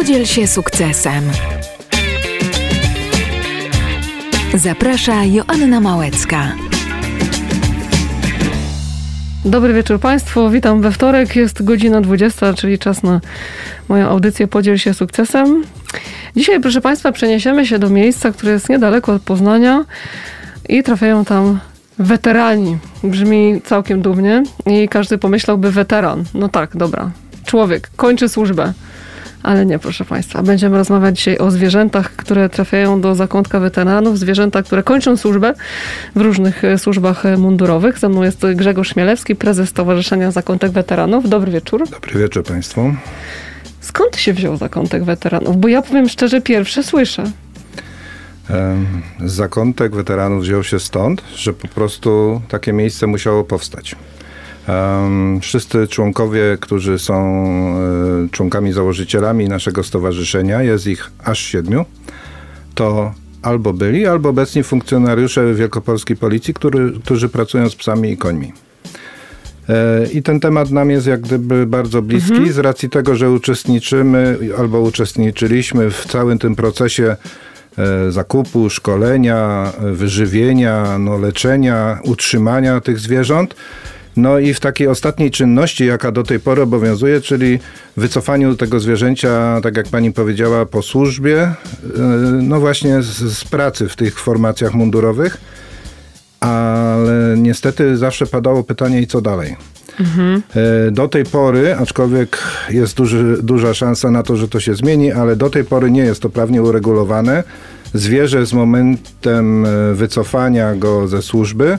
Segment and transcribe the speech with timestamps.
[0.00, 1.24] Podziel się sukcesem.
[4.54, 6.52] Zaprasza Joanna Małecka.
[9.44, 13.20] Dobry wieczór Państwu, witam we wtorek, jest godzina 20, czyli czas na
[13.88, 15.64] moją audycję Podziel się sukcesem.
[16.36, 19.84] Dzisiaj, proszę Państwa, przeniesiemy się do miejsca, które jest niedaleko od Poznania
[20.68, 21.60] i trafiają tam
[21.98, 22.78] weterani.
[23.04, 26.24] Brzmi całkiem dumnie i każdy pomyślałby weteran.
[26.34, 27.10] No tak, dobra.
[27.44, 28.72] Człowiek kończy służbę.
[29.42, 30.42] Ale nie, proszę Państwa.
[30.42, 35.54] Będziemy rozmawiać dzisiaj o zwierzętach, które trafiają do zakątka weteranów, zwierzęta, które kończą służbę
[36.14, 37.98] w różnych e, służbach e, mundurowych.
[37.98, 41.28] Ze mną jest Grzegorz Śmielewski, prezes Stowarzyszenia Zakątek Weteranów.
[41.28, 41.88] Dobry wieczór.
[41.90, 42.94] Dobry wieczór Państwu.
[43.80, 45.56] Skąd się wziął zakątek weteranów?
[45.56, 47.24] Bo ja powiem szczerze, pierwsze słyszę.
[49.24, 53.96] Zakątek weteranów wziął się stąd, że po prostu takie miejsce musiało powstać.
[55.40, 61.84] Wszyscy członkowie, którzy są e, członkami założycielami naszego stowarzyszenia, jest ich aż siedmiu,
[62.74, 68.52] to albo byli, albo obecni funkcjonariusze Wielkopolskiej Policji, który, którzy pracują z psami i końmi.
[69.68, 72.52] E, I ten temat nam jest jak gdyby bardzo bliski mhm.
[72.52, 77.16] z racji tego, że uczestniczymy albo uczestniczyliśmy w całym tym procesie
[77.78, 83.54] e, zakupu, szkolenia, wyżywienia, no, leczenia, utrzymania tych zwierząt.
[84.16, 87.58] No i w takiej ostatniej czynności, jaka do tej pory obowiązuje, czyli
[87.96, 91.54] wycofaniu tego zwierzęcia, tak jak pani powiedziała, po służbie, e,
[92.42, 95.40] no właśnie z, z pracy w tych formacjach mundurowych,
[96.40, 99.56] ale niestety zawsze padało pytanie, i co dalej?
[100.00, 100.42] Mhm.
[100.92, 102.38] Do tej pory, aczkolwiek
[102.70, 106.02] jest duży, duża szansa na to, że to się zmieni, ale do tej pory nie
[106.02, 107.44] jest to prawnie uregulowane.
[107.94, 111.78] Zwierzę z momentem e, wycofania go ze służby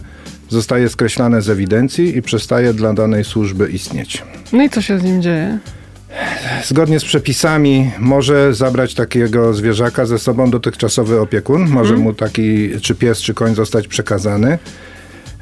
[0.52, 4.24] zostaje skreślane z ewidencji i przestaje dla danej służby istnieć.
[4.54, 5.58] No i co się z nim dzieje?
[6.64, 11.68] Zgodnie z przepisami może zabrać takiego zwierzaka ze sobą dotychczasowy opiekun.
[11.68, 12.04] Może hmm.
[12.04, 14.58] mu taki czy pies, czy koń zostać przekazany.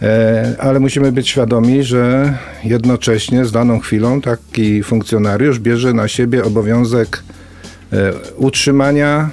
[0.01, 2.33] E, ale musimy być świadomi, że
[2.63, 7.23] jednocześnie z daną chwilą taki funkcjonariusz bierze na siebie obowiązek
[7.93, 9.29] e, utrzymania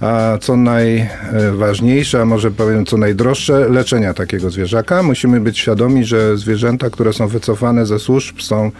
[0.00, 5.02] a co najważniejsze, a może powiem co najdroższe, leczenia takiego zwierzaka.
[5.02, 8.70] Musimy być świadomi, że zwierzęta, które są wycofane ze służb są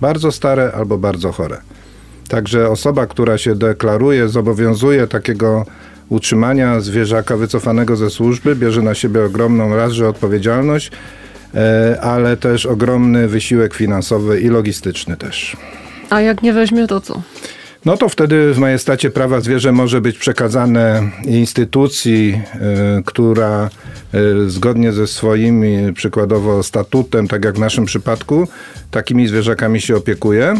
[0.00, 1.58] bardzo stare albo bardzo chore.
[2.28, 5.66] Także osoba, która się deklaruje, zobowiązuje takiego
[6.08, 10.90] utrzymania zwierzaka wycofanego ze służby, bierze na siebie ogromną raz, że odpowiedzialność,
[11.54, 15.56] e, ale też ogromny wysiłek finansowy i logistyczny też.
[16.10, 17.22] A jak nie weźmie, to co?
[17.84, 22.40] No to wtedy w majestacie prawa zwierzę może być przekazane instytucji,
[22.98, 23.70] y, która
[24.14, 25.64] y, zgodnie ze swoim
[25.94, 28.48] przykładowo statutem, tak jak w naszym przypadku,
[28.90, 30.54] takimi zwierzakami się opiekuje.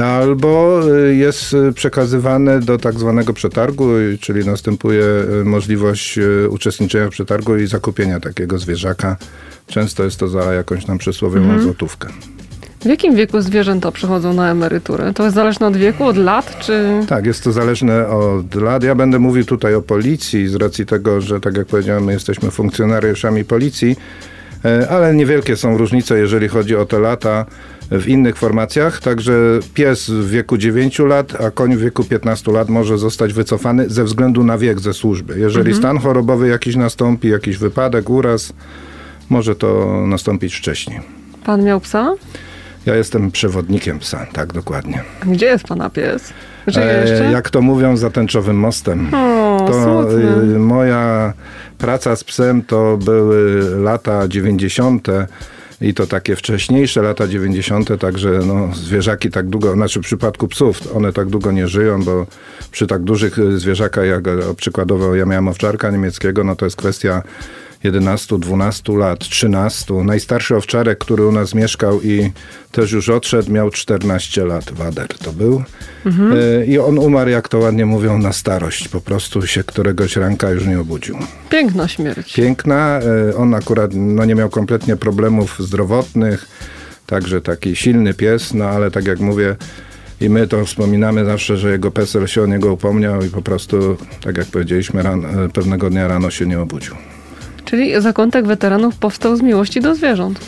[0.00, 3.88] Albo y, jest przekazywane do tak zwanego przetargu,
[4.20, 5.04] czyli następuje
[5.44, 6.18] możliwość
[6.50, 9.16] uczestniczenia w przetargu i zakupienia takiego zwierzaka.
[9.66, 11.62] Często jest to za jakąś tam przysłowiową mhm.
[11.62, 12.08] złotówkę.
[12.86, 15.12] W jakim wieku zwierzęta przychodzą na emeryturę?
[15.14, 17.00] To jest zależne od wieku, od lat, czy...
[17.08, 18.82] Tak, jest to zależne od lat.
[18.82, 22.50] Ja będę mówił tutaj o policji z racji tego, że tak jak powiedziałem, my jesteśmy
[22.50, 23.96] funkcjonariuszami policji,
[24.64, 27.46] e, ale niewielkie są różnice, jeżeli chodzi o te lata
[27.90, 29.00] w innych formacjach.
[29.00, 29.32] Także
[29.74, 34.04] pies w wieku 9 lat, a koń w wieku 15 lat może zostać wycofany ze
[34.04, 35.38] względu na wiek ze służby.
[35.38, 35.76] Jeżeli mhm.
[35.76, 38.52] stan chorobowy jakiś nastąpi, jakiś wypadek, uraz,
[39.30, 41.00] może to nastąpić wcześniej.
[41.44, 42.14] Pan miał psa?
[42.86, 45.02] Ja jestem przewodnikiem psa, tak dokładnie.
[45.26, 46.32] Gdzie jest pana pies?
[46.76, 49.14] E, jak to mówią, za tęczowym mostem.
[49.14, 50.06] O, to
[50.54, 51.32] y, moja
[51.78, 55.08] praca z psem to były lata 90.
[55.80, 60.96] I to takie wcześniejsze lata 90., także no, zwierzaki tak długo, znaczy w przypadku psów,
[60.96, 62.26] one tak długo nie żyją, bo
[62.70, 64.24] przy tak dużych zwierzakach, jak
[64.56, 67.22] przykładowo ja miałem owczarka niemieckiego, no to jest kwestia
[67.86, 69.94] 11, 12 lat, 13.
[69.94, 72.30] Najstarszy owczarek, który u nas mieszkał i
[72.72, 74.72] też już odszedł, miał 14 lat.
[74.72, 75.62] Wader to był.
[76.06, 76.32] Mhm.
[76.32, 78.88] E, I on umarł, jak to ładnie mówią, na starość.
[78.88, 81.16] Po prostu się któregoś ranka już nie obudził.
[81.50, 82.34] Piękna śmierć.
[82.34, 83.00] Piękna.
[83.30, 86.46] E, on akurat no, nie miał kompletnie problemów zdrowotnych.
[87.06, 89.56] Także taki silny pies, no ale tak jak mówię,
[90.20, 93.96] i my to wspominamy zawsze, że jego PESEL się o niego upomniał i po prostu,
[94.20, 96.94] tak jak powiedzieliśmy, ran, e, pewnego dnia rano się nie obudził.
[97.66, 100.40] Czyli zakątek weteranów powstał z miłości do zwierząt.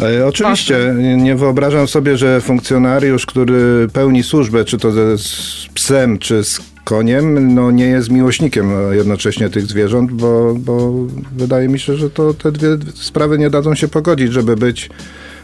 [0.00, 6.44] E, oczywiście, nie wyobrażam sobie, że funkcjonariusz, który pełni służbę, czy to z psem, czy
[6.44, 10.92] z koniem, no nie jest miłośnikiem jednocześnie tych zwierząt, bo, bo
[11.36, 14.90] wydaje mi się, że to te dwie sprawy nie dadzą się pogodzić, żeby być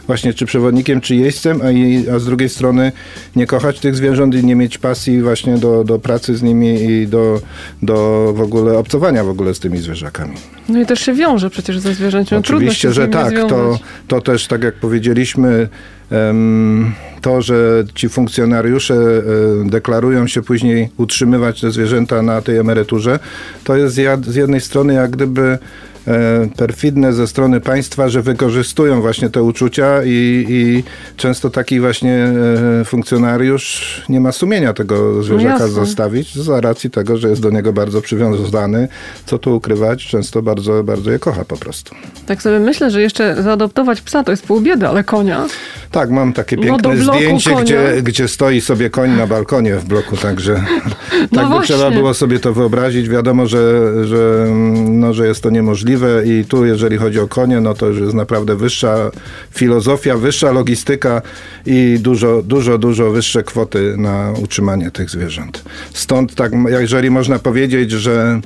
[0.07, 2.91] właśnie czy przewodnikiem, czy jeźdźcem, a, i, a z drugiej strony
[3.35, 7.07] nie kochać tych zwierząt i nie mieć pasji właśnie do, do pracy z nimi i
[7.07, 7.41] do,
[7.81, 10.33] do w ogóle obcowania w ogóle z tymi zwierzakami.
[10.71, 12.39] No i też się wiąże przecież ze zwierzęciem.
[12.39, 13.33] Oczywiście, że tak.
[13.49, 15.67] To, to też, tak jak powiedzieliśmy,
[17.21, 23.19] to, że ci funkcjonariusze e, deklarują się później utrzymywać te zwierzęta na tej emeryturze,
[23.63, 23.95] to jest
[24.27, 25.57] z jednej strony jak gdyby
[26.07, 30.83] E, perfidne ze strony państwa, że wykorzystują właśnie te uczucia i, i
[31.17, 32.33] często taki właśnie
[32.81, 37.49] e, funkcjonariusz nie ma sumienia tego zwierzaka no zostawić z racji tego, że jest do
[37.49, 38.87] niego bardzo przywiązany.
[39.25, 40.07] Co tu ukrywać?
[40.07, 41.95] Często bardzo, bardzo je kocha po prostu.
[42.25, 45.45] Tak sobie myślę, że jeszcze zaadoptować psa to jest pół biedy, ale konia.
[45.91, 49.85] Tak, mam takie no piękne no zdjęcie, gdzie, gdzie stoi sobie koń na balkonie w
[49.85, 50.63] bloku, także
[51.31, 53.09] no tak by trzeba było sobie to wyobrazić.
[53.09, 54.47] Wiadomo, że, że,
[54.89, 57.99] no, że jest to niemożliwe możliwe i tu, jeżeli chodzi o konie, no to już
[57.99, 59.11] jest naprawdę wyższa
[59.51, 61.21] filozofia, wyższa logistyka
[61.65, 65.63] i dużo, dużo, dużo wyższe kwoty na utrzymanie tych zwierząt.
[65.93, 68.41] Stąd tak, jeżeli można powiedzieć, że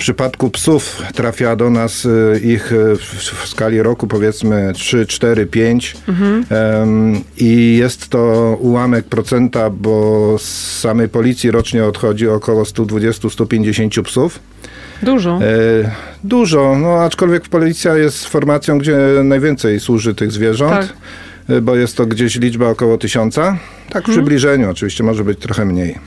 [0.00, 5.96] przypadku psów trafia do nas y, ich y, w skali roku powiedzmy 3, 4, 5
[6.08, 6.44] mhm.
[7.38, 14.38] i jest to ułamek procenta, bo z samej policji rocznie odchodzi około 120-150 psów.
[15.02, 15.38] Dużo.
[15.42, 15.90] E,
[16.24, 20.72] dużo, no aczkolwiek policja jest formacją, gdzie najwięcej służy tych zwierząt.
[20.72, 20.92] Tak
[21.62, 23.58] bo jest to gdzieś liczba około tysiąca.
[23.90, 24.24] Tak w hmm.
[24.24, 25.98] przybliżeniu, oczywiście może być trochę mniej,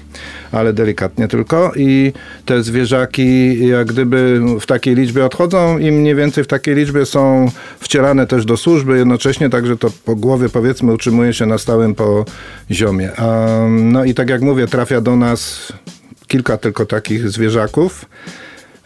[0.52, 1.72] ale delikatnie tylko.
[1.76, 2.14] I
[2.46, 7.52] te zwierzaki jak gdyby w takiej liczbie odchodzą i mniej więcej w takiej liczbie są
[7.80, 13.12] wcielane też do służby jednocześnie, także to po głowie powiedzmy utrzymuje się na stałym poziomie.
[13.70, 15.74] No i tak jak mówię, trafia do nas
[16.28, 18.06] kilka tylko takich zwierzaków.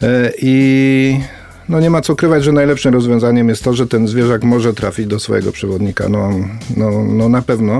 [0.02, 1.20] E, I
[1.70, 5.08] no nie ma co ukrywać, że najlepszym rozwiązaniem jest to, że ten zwierzak może trafić
[5.08, 6.10] do swojego przewodnika.
[6.10, 6.30] No,
[6.78, 7.80] no, no na pewno,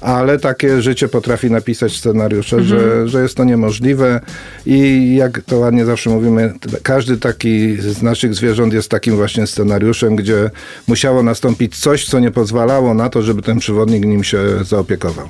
[0.00, 2.80] ale takie życie potrafi napisać scenariusze, mhm.
[2.80, 4.20] że, że jest to niemożliwe
[4.66, 10.16] i jak to ładnie zawsze mówimy, każdy taki z naszych zwierząt jest takim właśnie scenariuszem,
[10.16, 10.50] gdzie
[10.88, 15.28] musiało nastąpić coś, co nie pozwalało na to, żeby ten przewodnik nim się zaopiekował.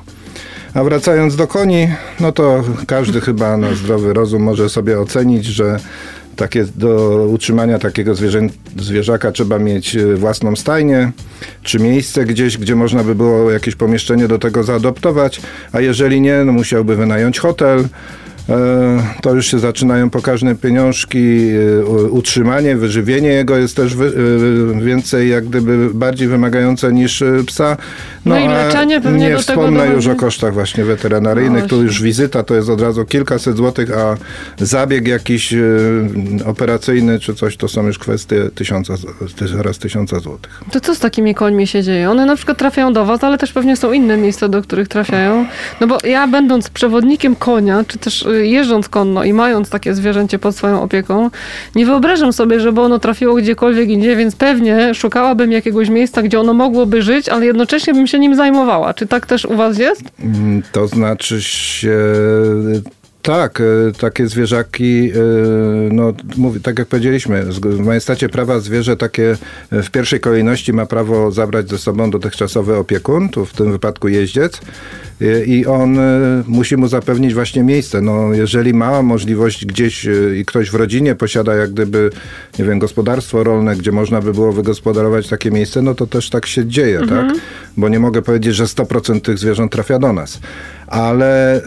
[0.75, 1.89] A wracając do koni,
[2.21, 5.79] no to każdy chyba na zdrowy rozum może sobie ocenić, że
[6.37, 8.41] takie, do utrzymania takiego zwierzę,
[8.77, 11.13] zwierzaka trzeba mieć e, własną stajnię,
[11.63, 15.41] czy miejsce gdzieś, gdzie można by było jakieś pomieszczenie do tego zaadoptować,
[15.73, 17.85] a jeżeli nie, no musiałby wynająć hotel,
[19.23, 21.49] to już się zaczynają pokaźne pieniążki,
[21.81, 23.97] e, utrzymanie, wyżywienie jego jest też e,
[24.81, 27.77] więcej, jak gdyby bardziej wymagające niż psa.
[28.25, 32.03] No, no i leczenie pewnie nie wspomnę już o kosztach właśnie weterynaryjnych, no tu już
[32.03, 34.17] wizyta to jest od razu kilkaset złotych, a
[34.65, 35.55] zabieg jakiś
[36.47, 38.95] operacyjny czy coś, to są już kwestie tysiąca,
[39.55, 40.63] zaraz tysiąca złotych.
[40.73, 42.11] To co z takimi końmi się dzieje?
[42.11, 45.47] One na przykład trafiają do was, ale też pewnie są inne miejsca, do których trafiają.
[45.81, 50.57] No bo ja będąc przewodnikiem konia, czy też jeżdżąc konno i mając takie zwierzęcie pod
[50.57, 51.31] swoją opieką,
[51.75, 56.55] nie wyobrażam sobie, żeby ono trafiło gdziekolwiek indziej, więc pewnie szukałabym jakiegoś miejsca, gdzie ono
[56.55, 58.95] mogłoby żyć, ale jednocześnie bym się nim zajmowała.
[58.95, 60.03] Czy tak też u was jest?
[60.21, 61.99] Mm, to znaczy się
[63.25, 63.65] tak, e,
[64.01, 65.15] takie zwierzaki, e,
[65.93, 69.37] no mówię, tak jak powiedzieliśmy, w majestacie prawa zwierzę takie
[69.73, 74.09] e, w pierwszej kolejności ma prawo zabrać ze sobą dotychczasowy opiekun, tu w tym wypadku
[74.09, 74.61] jeździec
[75.47, 75.99] i on
[76.47, 78.01] musi mu zapewnić właśnie miejsce.
[78.01, 80.07] No, jeżeli ma możliwość gdzieś
[80.41, 82.11] i ktoś w rodzinie posiada jak gdyby,
[82.59, 86.47] nie wiem, gospodarstwo rolne, gdzie można by było wygospodarować takie miejsce, no to też tak
[86.47, 87.29] się dzieje, mhm.
[87.29, 87.39] tak?
[87.77, 90.41] Bo nie mogę powiedzieć, że 100% tych zwierząt trafia do nas.
[90.87, 91.63] Ale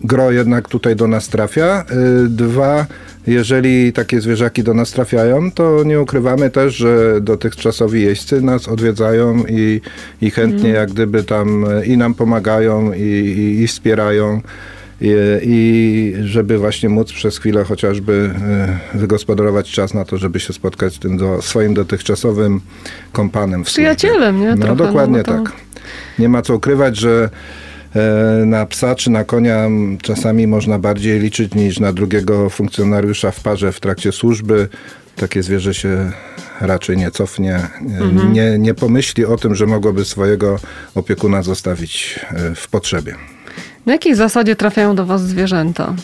[0.00, 1.84] gro jednak tutaj do nas trafia.
[2.24, 2.86] Y, dwa,
[3.26, 9.44] jeżeli takie zwierzaki do nas trafiają, to nie ukrywamy też, że dotychczasowi jeźdźcy nas odwiedzają
[9.48, 9.80] i,
[10.22, 10.74] i chętnie mm.
[10.74, 14.40] jak gdyby tam i nam pomagają i, i, i wspierają.
[15.00, 15.10] I,
[15.42, 18.30] I, żeby właśnie móc przez chwilę chociażby
[18.94, 22.60] y, wygospodarować czas na to, żeby się spotkać z tym do, swoim dotychczasowym
[23.12, 23.66] kompanem w.
[23.66, 24.54] Przyjacielem, nie?
[24.54, 25.32] No Trochę, dokładnie no, to...
[25.32, 25.52] tak.
[26.18, 27.30] Nie ma co ukrywać, że
[28.46, 29.68] na psa czy na konia
[30.02, 34.68] czasami można bardziej liczyć niż na drugiego funkcjonariusza w parze w trakcie służby.
[35.16, 36.12] Takie zwierzę się
[36.60, 38.32] raczej nie cofnie, e, mhm.
[38.32, 40.58] nie, nie pomyśli o tym, że mogłoby swojego
[40.94, 43.14] opiekuna zostawić e, w potrzebie.
[43.86, 45.94] Na jakiej zasadzie trafiają do Was zwierzęta?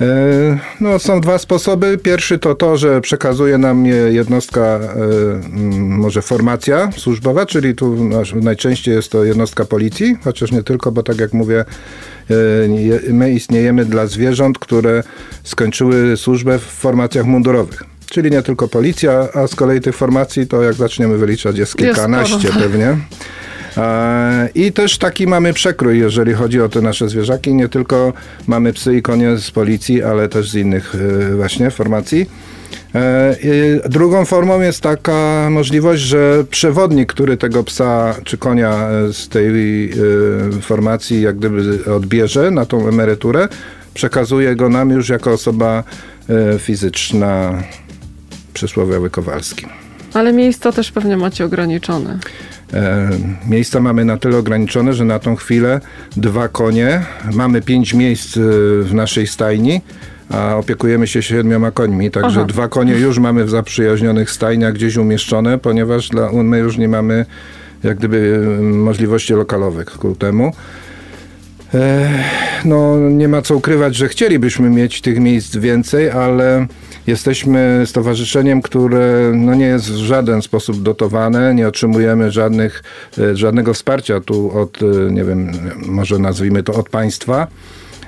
[0.00, 1.98] E, no, są dwa sposoby.
[1.98, 4.88] Pierwszy to to, że przekazuje nam je jednostka, e,
[5.78, 11.18] może formacja służbowa, czyli tu najczęściej jest to jednostka policji, chociaż nie tylko, bo tak
[11.18, 11.64] jak mówię,
[12.30, 12.34] e,
[13.12, 15.02] my istniejemy dla zwierząt, które
[15.44, 17.84] skończyły służbę w formacjach mundurowych.
[18.10, 22.48] czyli nie tylko policja, a z kolei tych formacji to jak zaczniemy wyliczać jest kilkanaście
[22.48, 22.58] tak.
[22.58, 22.96] pewnie.
[23.76, 27.54] E, I też taki mamy przekrój, jeżeli chodzi o te nasze zwierzaki.
[27.54, 28.12] Nie tylko
[28.46, 32.30] mamy psy i konie z policji, ale też z innych e, właśnie formacji.
[32.94, 33.36] E,
[33.88, 39.52] Drugą formą jest taka możliwość, że przewodnik, który tego psa czy konia z tej
[40.62, 43.48] formacji jak gdyby odbierze na tą emeryturę,
[43.94, 45.84] przekazuje go nam już jako osoba
[46.58, 47.62] fizyczna
[48.54, 49.66] przysłowiowy Kowalski.
[50.14, 52.18] Ale miejsca też pewnie macie ograniczone.
[52.74, 53.10] E,
[53.48, 55.80] Miejsca mamy na tyle ograniczone, że na tą chwilę
[56.16, 57.02] dwa konie,
[57.32, 58.40] mamy pięć miejsc e,
[58.82, 59.80] w naszej stajni,
[60.30, 62.48] a opiekujemy się siedmioma końmi, także Aha.
[62.48, 67.26] dwa konie już mamy w zaprzyjaźnionych stajniach gdzieś umieszczone, ponieważ dla, my już nie mamy
[67.84, 70.52] jak gdyby e, możliwości lokalowych ku temu.
[72.64, 76.66] No, nie ma co ukrywać, że chcielibyśmy mieć tych miejsc więcej, ale
[77.06, 82.82] jesteśmy stowarzyszeniem, które no, nie jest w żaden sposób dotowane, nie otrzymujemy żadnych,
[83.18, 85.52] e, żadnego wsparcia tu od, e, nie wiem,
[85.86, 87.46] może nazwijmy to od państwa.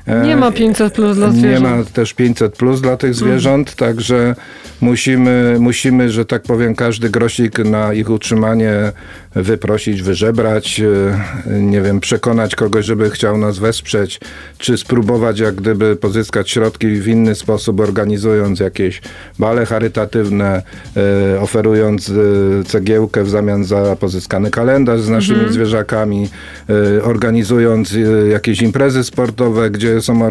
[0.07, 1.63] E, Nie ma 500 plus dla nie zwierząt.
[1.63, 4.35] ma też 500 plus dla tych zwierząt, także
[4.81, 8.93] musimy, musimy, że tak powiem, każdy grosik na ich utrzymanie
[9.35, 14.21] wyprosić, wyżebrać, e, nie wiem, przekonać kogoś, żeby chciał nas wesprzeć,
[14.59, 19.03] czy spróbować jak gdyby pozyskać środki w inny sposób, organizując jakieś
[19.39, 20.63] bale charytatywne,
[21.37, 22.13] e, oferując
[22.67, 26.29] cegiełkę w zamian za pozyskany kalendarz z naszymi zwierzakami,
[26.99, 27.95] e, organizując
[28.33, 30.31] jakieś imprezy sportowe, gdzie są e,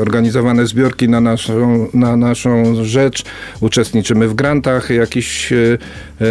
[0.00, 3.24] organizowane zbiórki na naszą, na naszą rzecz.
[3.60, 6.26] Uczestniczymy w grantach jakiś e, e,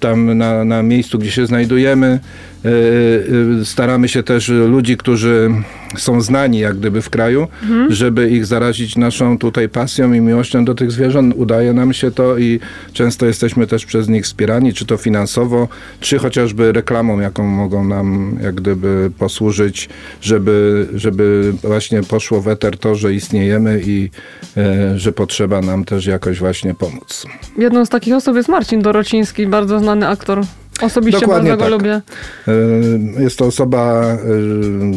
[0.00, 2.20] tam na, na miejscu, gdzie się znajdujemy.
[2.64, 2.68] E,
[3.60, 5.50] e, Staramy się też ludzi, którzy
[5.96, 7.48] są znani jak gdyby w kraju,
[7.88, 11.34] żeby ich zarazić naszą tutaj pasją i miłością do tych zwierząt.
[11.36, 12.60] Udaje nam się to i
[12.92, 15.68] często jesteśmy też przez nich wspierani, czy to finansowo,
[16.00, 19.88] czy chociażby reklamą, jaką mogą nam jak gdyby posłużyć,
[20.20, 24.10] żeby, żeby właśnie poszło w eter to, że istniejemy i
[24.56, 27.26] e, że potrzeba nam też jakoś właśnie pomóc.
[27.58, 30.40] Jedną z takich osób jest Marcin Dorociński, bardzo znany aktor.
[30.80, 31.80] Osobiście Dokładnie bardzo go tak.
[31.80, 32.00] lubię.
[33.18, 34.16] E, Jest to osoba e,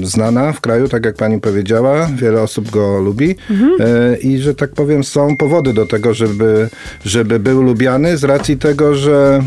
[0.08, 2.10] znana w kraju, tak jak pani powiedziała.
[2.16, 3.36] Wiele osób go lubi.
[3.80, 6.70] E, I że tak powiem, są powody do tego, żeby,
[7.06, 9.42] żeby był lubiany z racji tego, że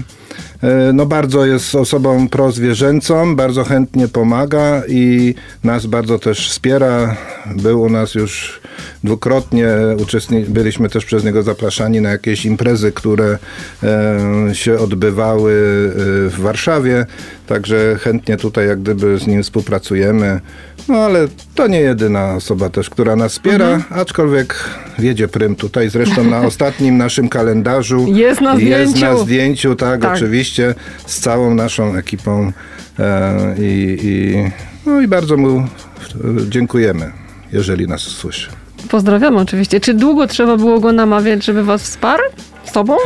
[0.93, 5.35] no bardzo jest osobą prozwierzęcą, bardzo chętnie pomaga i
[5.65, 7.17] nas bardzo też wspiera.
[7.57, 8.61] Był u nas już
[9.05, 13.39] dwukrotnie, uczestni- byliśmy też przez niego zapraszani na jakieś imprezy, które
[13.83, 15.95] e, się odbywały e,
[16.31, 17.07] w Warszawie,
[17.47, 20.41] także chętnie tutaj jak gdyby z nim współpracujemy.
[20.89, 24.65] No ale to nie jedyna osoba też, która nas wspiera, aczkolwiek
[24.99, 25.91] wiedzie prym tutaj.
[25.91, 29.25] Zresztą na ostatnim naszym kalendarzu Jest na jest na zdjęciu.
[29.25, 30.17] zdjęciu, tak, Tak.
[30.17, 30.75] oczywiście,
[31.07, 32.53] z całą naszą ekipą
[32.99, 34.35] e, i, i,
[34.91, 35.67] no i bardzo mu e,
[36.49, 37.13] dziękujemy,
[37.53, 38.51] jeżeli nas słyszy.
[38.91, 39.81] Pozdrawiamy oczywiście.
[39.81, 42.23] Czy długo trzeba było go namawiać, żeby was wsparł?
[42.65, 42.97] Z tobą?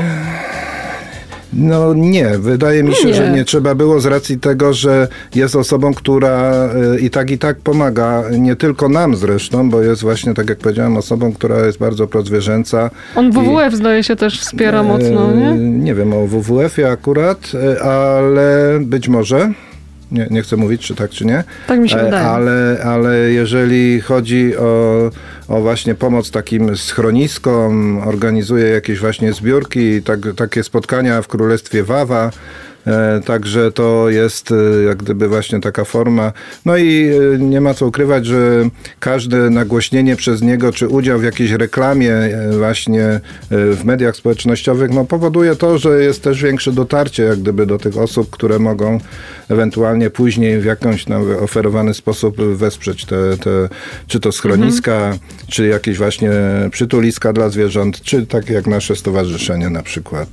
[1.53, 3.15] No nie, wydaje mi się, Nie.
[3.15, 6.53] że nie trzeba było z racji tego, że jest osobą, która
[6.95, 10.59] e, i tak i tak pomaga, nie tylko nam zresztą, bo jest właśnie, tak jak
[10.59, 12.91] powiedziałem, osobą, która jest bardzo prozwierzęca.
[13.17, 15.55] On I- WWF zdaje się też wspiera mocno, E, nie?
[15.69, 17.39] Nie wiem o WWF-ie akurat,
[17.77, 19.51] e, ale być może.
[20.13, 21.45] Nie, nie chcę mówić, czy tak, czy nie.
[21.67, 22.27] Tak mi się E, wydaje.
[22.27, 25.11] Ale, ale jeżeli chodzi o,
[25.49, 32.31] o właśnie pomoc takim schroniskom, organizuje jakieś właśnie zbiórki, tak, takie spotkania w Królestwie Wawa.
[32.87, 36.33] E, Także to jest e, jak gdyby właśnie taka forma.
[36.65, 38.69] No i e, nie ma co ukrywać, że
[39.01, 42.15] każde nagłośnienie przez niego, czy udział w jakiejś reklamie
[42.59, 43.21] właśnie
[43.51, 47.99] w mediach społecznościowych, no powoduje to, że jest też większe dotarcie jak gdyby do tych
[47.99, 49.01] osób, które mogą
[49.49, 53.69] ewentualnie później w jakąś tam oferowany sposób wesprzeć te, te
[54.07, 56.31] czy to schroniska, czy jakieś właśnie
[56.71, 60.29] przytuliska dla zwierząt, czy tak jak nasze stowarzyszenie na przykład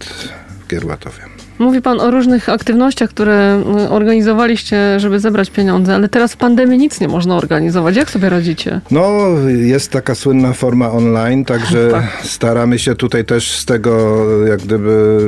[0.64, 1.49] w Gierłatowie.
[1.60, 6.78] Mówi pan o różnych aktywnościach, które y, organizowaliście, żeby zebrać pieniądze, ale teraz w pandemii
[6.78, 7.96] nic nie można organizować.
[7.96, 8.82] Jak sobie radzicie?
[8.92, 9.10] No,
[9.48, 12.04] jest taka słynna forma online, także Tak.
[12.24, 15.20] staramy się tutaj też z tego, jak gdyby,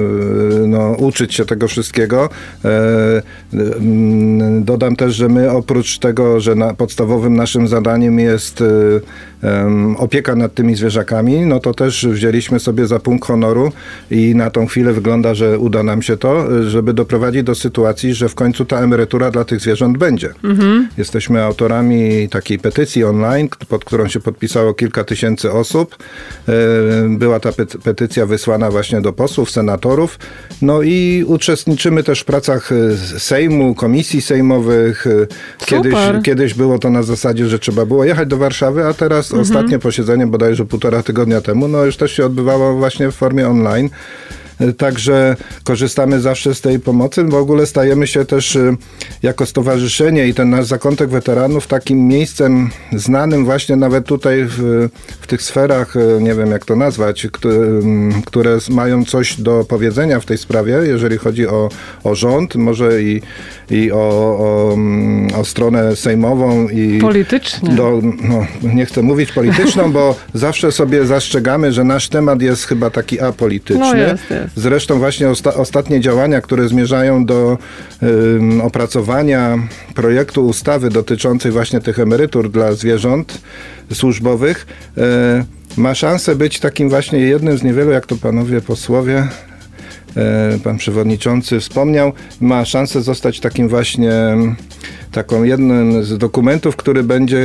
[0.68, 2.30] no, uczyć się tego wszystkiego.
[2.66, 2.70] E,
[3.54, 8.64] mm, dodam też, że my oprócz tego, że na, podstawowym naszym zadaniem jest
[9.98, 13.72] opieka nad tymi zwierzakami, no to też wzięliśmy sobie za punkt honoru
[14.12, 18.30] i na tą chwilę wygląda że uda nam się to, żeby doprowadzić do sytuacji, że
[18.30, 20.30] w końcu ta emerytura dla tych zwierząt będzie.
[20.98, 25.96] Jesteśmy autorami takiej petycji online, pod którą się podpisało kilka tysięcy osób.
[26.50, 26.52] Y,
[27.10, 30.20] Była ta pety- petycja wysłana właśnie do posłów, senatorów.
[30.62, 35.08] No i uczestniczymy też w pracach y, Sejmu, komisji sejmowych.
[35.08, 35.28] Y,
[35.66, 36.22] Kiedyś, Super.
[36.24, 40.28] kiedyś było to na zasadzie, że trzeba było jechać do Warszawy, a teraz ostatnie posiedzenie
[40.28, 43.90] bodajże półtora tygodnia temu, no już też się odbywało właśnie w formie online.
[44.78, 47.24] Także korzystamy zawsze z tej pomocy.
[47.24, 48.78] W ogóle stajemy się też y,
[49.24, 54.90] jako stowarzyszenie i ten nasz zakątek weteranów takim miejscem znanym właśnie nawet tutaj w,
[55.22, 59.66] w tych sferach, y, nie wiem jak to nazwać, które, ym, które mają coś do
[59.70, 61.70] powiedzenia w tej sprawie, jeżeli chodzi o,
[62.04, 63.22] o rząd, może i,
[63.72, 67.70] i o, o, mm, o stronę sejmową i Politycznie.
[67.70, 72.90] do, no, nie chcę mówić polityczną, bo zawsze sobie zastrzegamy, że nasz temat jest chyba
[72.90, 73.80] taki apolityczny.
[73.80, 74.56] No jest, jest.
[74.56, 77.58] Zresztą właśnie osta- ostatnie działania, które zmierzają do
[78.64, 79.58] opracowania
[79.96, 83.42] projektu ustawy dotyczącej właśnie tych emerytur dla zwierząt
[83.94, 85.02] służbowych, y,
[85.78, 89.51] ma szansę być takim właśnie jednym z niewielu, jak to panowie posłowie e,
[90.64, 94.56] pan przewodniczący wspomniał, ma szansę zostać takim właśnie mm,
[95.12, 97.38] taką jednym z dokumentów, który będzie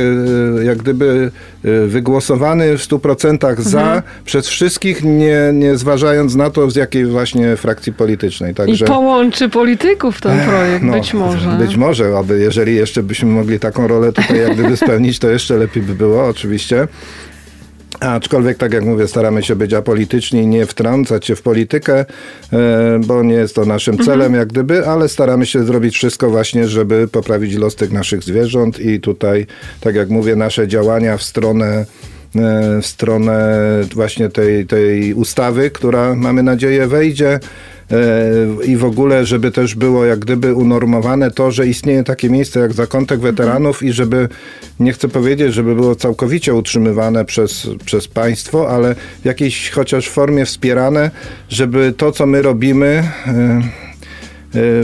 [0.59, 1.31] e, jak gdyby
[1.65, 4.01] e, wygłosowany w 100% za Mhm.
[4.25, 8.51] przez wszystkich, nie, nie zważając na to z jakiej właśnie frakcji politycznej.
[8.51, 11.49] I Także połączy polityków ten projekt, no, być może.
[11.49, 15.57] Być może, aby jeżeli jeszcze byśmy mogli taką rolę tutaj jak gdyby spełnić, to jeszcze
[15.57, 16.87] lepiej by było, oczywiście.
[17.99, 22.05] Aczkolwiek, tak jak mówię, staramy się być apolityczni i nie wtrącać się w politykę,
[22.53, 24.05] e, bo nie jest to naszym Mhm.
[24.05, 28.79] celem, jak gdyby, ale staramy się zrobić wszystko właśnie, żeby poprawić los tych naszych zwierząt
[28.79, 29.45] i tutaj,
[29.81, 31.85] tak jak mówię, nasze działania w stronę
[32.81, 33.59] w stronę
[33.93, 37.39] właśnie tej, tej ustawy, która mamy nadzieję wejdzie
[37.91, 42.59] e, i w ogóle, żeby też było jak gdyby unormowane to, że istnieje takie miejsce
[42.59, 44.29] jak zakątek weteranów i żeby,
[44.79, 50.45] nie chcę powiedzieć, żeby było całkowicie utrzymywane przez, przez państwo, ale w jakiejś chociaż formie
[50.45, 51.11] wspierane,
[51.49, 53.86] żeby to, co my robimy, e,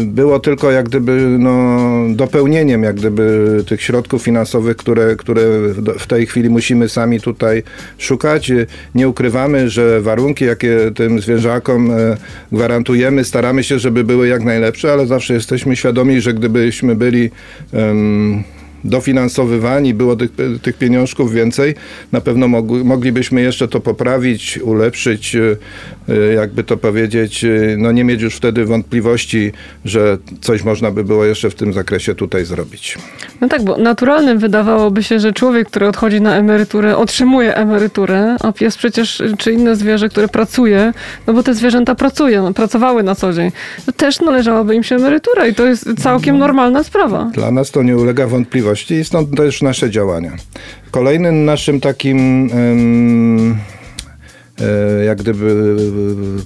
[0.05, 1.79] było tylko jak gdyby no,
[2.15, 5.41] dopełnieniem jak gdyby tych środków finansowych, które, które
[5.99, 7.63] w- tej chwili musimy sami tutaj
[7.97, 8.51] szukać.
[8.51, 12.17] Y, Nie ukrywamy, że warunki, jakie tym zwierzakom e,
[12.51, 17.29] gwarantujemy, staramy się, żeby były jak najlepsze, ale zawsze jesteśmy świadomi, że gdybyśmy byli
[17.73, 18.43] em,
[18.83, 21.75] dofinansowywani, było tych, tych pieniążków więcej,
[22.11, 25.55] na pewno mogli, moglibyśmy jeszcze to poprawić, ulepszyć, e,
[26.09, 29.51] e, jakby to powiedzieć, e, no nie mieć już wtedy wątpliwości,
[29.85, 32.97] że coś można by było jeszcze w tym zakresie tutaj zrobić.
[33.41, 38.51] No tak, bo naturalnym wydawałoby się, że człowiek, który odchodzi na emeryturę, otrzymuje emeryturę, a
[38.51, 40.93] pies przecież, czy inne zwierzę, które pracuje,
[41.27, 43.51] no bo te zwierzęta pracują, pracowały na co dzień,
[43.85, 47.31] to też należałaby im się emerytura i to jest całkiem normalna sprawa.
[47.33, 50.31] Dla nas to nie ulega wątpliwości i stąd też nasze działania.
[50.91, 52.49] Kolejnym naszym takim
[54.61, 55.75] e, jak gdyby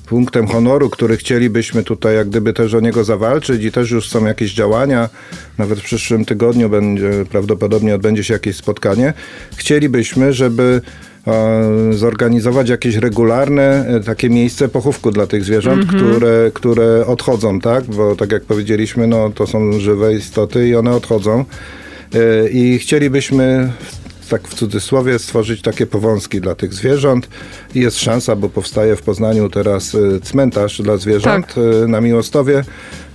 [0.06, 4.26] punktem honoru, który chcielibyśmy tutaj jak gdyby też o niego zawalczyć i też już są
[4.26, 5.10] jakieś działania,
[5.58, 9.14] nawet w przyszłym tygodniu będzie, prawdopodobnie odbędzie się jakieś spotkanie.
[9.56, 10.82] Chcielibyśmy, żeby
[11.28, 17.84] e, zorganizować jakieś regularne e, takie miejsce pochówku dla tych zwierząt, które, które odchodzą, tak?
[17.84, 21.46] Bo tak jak powiedzieliśmy, no to są żywe istoty i one odchodzą.
[22.14, 23.72] E, I chcielibyśmy
[24.30, 27.30] tak w cudzysłowie stworzyć takie powązki dla tych zwierząt.
[27.76, 31.58] Jest szansa, bo powstaje w Poznaniu teraz e, cmentarz dla zwierząt Tak.
[31.84, 32.64] e, na Miłostowie.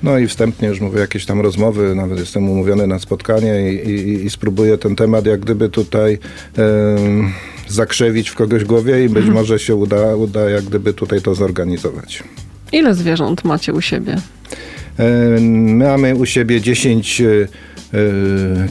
[0.03, 4.25] No i wstępnie już mówię jakieś tam rozmowy, nawet jestem umówiony na spotkanie i, i,
[4.25, 6.19] i spróbuję ten temat jak gdyby tutaj
[6.57, 7.33] em,
[7.69, 12.23] zakrzewić w kogoś głowie i być może się uda, uda jak gdyby tutaj to zorganizować.
[12.73, 14.17] Ile zwierząt macie u siebie?
[15.77, 17.49] Mamy u siebie 10 e, e,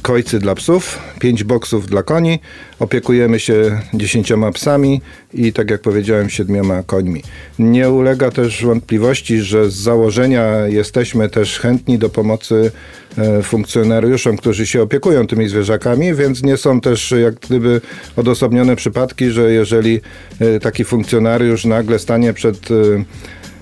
[0.02, 2.40] kojcy dla psów, 5 boksów dla koni.
[2.80, 5.02] Opiekujemy się 10 psami
[5.34, 7.24] i tak jak powiedziałem, 7 końmi.
[7.60, 12.72] Nie ulega też wątpliwości, że z założenia jesteśmy też chętni do pomocy
[13.18, 17.82] e, funkcjonariuszom, którzy się opiekują tymi zwierzakami, więc nie są też jak gdyby
[18.16, 20.02] odosobnione przypadki, że jeżeli
[20.40, 23.04] e, taki funkcjonariusz nagle stanie przed e,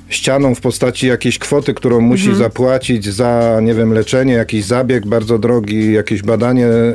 [0.09, 5.39] ścianą w postaci jakiejś kwoty, którą musi zapłacić za, nie wiem, leczenie, jakiś zabieg bardzo
[5.39, 6.93] drogi, jakieś badanie, e,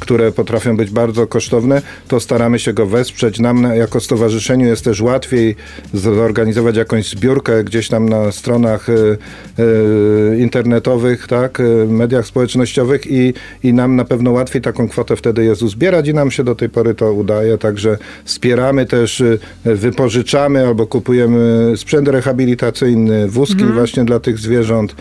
[0.00, 3.38] które potrafią być bardzo kosztowne, to staramy się go wesprzeć.
[3.40, 5.56] Nam na- jako stowarzyszeniu jest też łatwiej
[5.94, 13.72] zorganizować jakąś zbiórkę gdzieś tam na stronach e, e, internetowych, tak, mediach społecznościowych i, i
[13.72, 16.94] nam na pewno łatwiej taką kwotę wtedy jest uzbierać i nam się do tej pory
[16.94, 19.22] to udaje, także wspieramy też,
[19.64, 24.94] wypożyczamy albo kupujemy sprzęt rehabilitacyjny, rehabilitacyjny, wózki właśnie dla tych zwierząt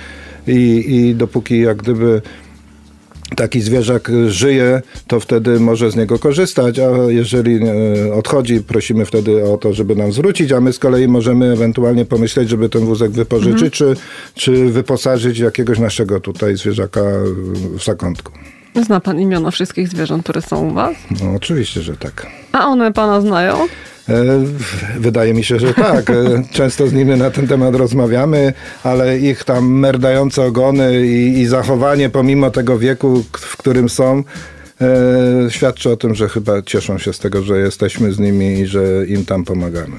[0.47, 2.21] i, i dopóki jak gdyby
[3.35, 9.45] taki zwierzak żyje, to wtedy może z niego korzystać, a jeżeli e, odchodzi, prosimy wtedy
[9.45, 13.11] o to, żeby nam zwrócić, a my z kolei możemy ewentualnie pomyśleć, żeby ten wózek
[13.11, 13.95] wypożyczyć, czy,
[14.35, 17.01] czy wyposażyć jakiegoś naszego tutaj zwierzaka
[17.77, 18.31] w zakątku.
[18.85, 20.95] Zna pan imiona wszystkich zwierząt, które są u was?
[21.23, 22.27] No oczywiście, że tak.
[22.51, 23.57] A one pana znają?
[24.09, 24.23] E,
[24.99, 26.09] Wydaje mi się, że tak.
[26.09, 26.13] E,
[26.51, 32.09] Często z nimi na ten temat rozmawiamy, ale ich tam merdające ogony i, i zachowanie
[32.09, 34.23] pomimo tego wieku, w którym są,
[34.81, 38.65] e, świadczy o tym, że chyba cieszą się z tego, że jesteśmy z nimi i
[38.67, 39.95] że im tam pomagamy.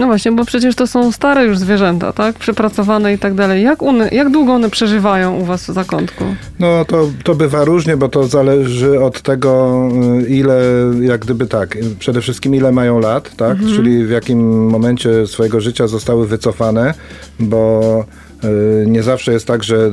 [0.00, 2.38] No właśnie, bo przecież to są stare już zwierzęta, tak?
[2.38, 3.62] Przepracowane i tak dalej.
[3.62, 6.24] Jak, one, jak długo one przeżywają u was w zakątku?
[6.58, 9.82] No to, to bywa różnie, bo to zależy od tego,
[10.22, 10.62] y, ile,
[11.00, 13.58] jak gdyby tak, y, przede wszystkim ile mają lat, tak?
[13.58, 16.94] Czyli w jakim momencie swojego życia zostały wycofane,
[17.40, 18.04] bo
[18.44, 19.90] y, nie zawsze jest tak, że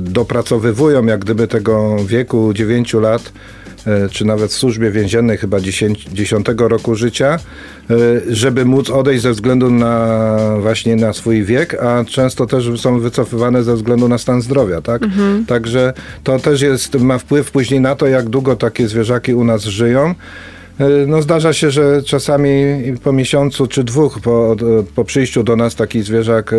[0.00, 3.32] dopracowywują jak gdyby tego wieku 9 lat,
[4.10, 7.38] czy nawet w służbie więziennej chyba 10, 10 roku życia,
[7.90, 13.00] y, żeby móc odejść ze względu na właśnie na swój wiek, a często też są
[13.00, 15.02] wycofywane ze względu na stan zdrowia, tak?
[15.46, 15.92] Także
[16.24, 20.14] to też jest, ma wpływ później na to, jak długo takie zwierzaki u nas żyją.
[20.80, 22.52] Y, No zdarza się, że czasami
[23.04, 24.56] po miesiącu czy dwóch po,
[24.94, 26.54] po przyjściu do nas taki zwierzak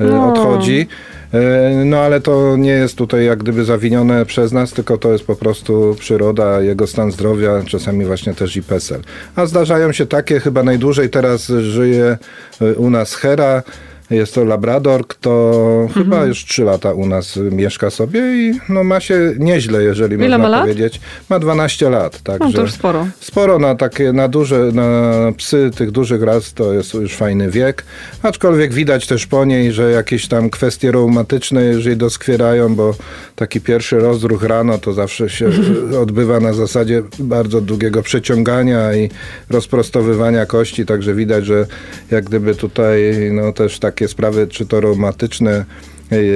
[0.00, 0.32] No.
[0.32, 0.86] odchodzi.
[1.34, 5.24] Y, No ale to nie jest tutaj jak gdyby zawinione przez nas, tylko to jest
[5.24, 9.00] po prostu przyroda, jego stan zdrowia, czasami właśnie też i PESEL.
[9.36, 12.18] A zdarzają się takie, chyba najdłużej teraz żyje
[12.62, 13.62] y, u nas Hera,
[14.10, 15.50] jest to Labrador, kto
[15.82, 16.04] Mhm.
[16.04, 20.22] chyba już 3 lata u nas mieszka sobie i no ma się nieźle, jeżeli Ile
[20.24, 20.60] można ma lat?
[20.60, 21.00] powiedzieć.
[21.28, 23.06] Ma 12 lat, także No to już sporo.
[23.20, 27.84] sporo na takie, na duże, na psy tych dużych ras to jest już fajny wiek,
[28.22, 32.94] aczkolwiek widać też po niej, że jakieś tam kwestie reumatyczne, jeżeli doskwierają, bo
[33.36, 35.48] taki pierwszy rozruch rano to zawsze się
[36.02, 39.10] odbywa na zasadzie bardzo długiego przeciągania i
[39.50, 41.66] rozprostowywania kości, także widać, że
[42.10, 42.98] jak gdyby tutaj
[43.32, 45.64] no też takie sprawy, czy to reumatyczne,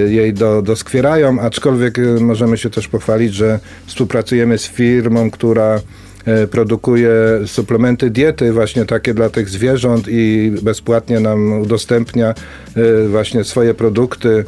[0.09, 5.81] jej do, doskwierają, aczkolwiek y, możemy się też pochwalić, że współpracujemy z firmą, która
[6.24, 7.11] e, produkuje
[7.46, 12.35] suplementy diety właśnie takie dla tych zwierząt i bezpłatnie nam udostępnia
[12.77, 14.44] e, właśnie swoje produkty.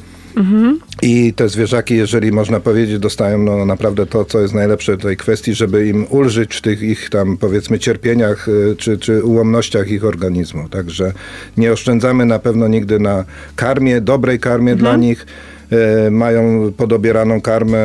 [1.02, 5.16] I te zwierzaki, jeżeli można powiedzieć, dostają no, naprawdę to, co jest najlepsze w tej
[5.16, 10.04] kwestii, żeby im ulżyć w tych ich tam powiedzmy cierpieniach y, czy, czy ułomnościach ich
[10.04, 10.68] organizmu.
[10.68, 11.12] Także
[11.56, 13.24] nie oszczędzamy na pewno nigdy na
[13.56, 15.26] karmie, dobrej karmie dla nich.
[15.72, 17.78] E, Mają podobieraną karmę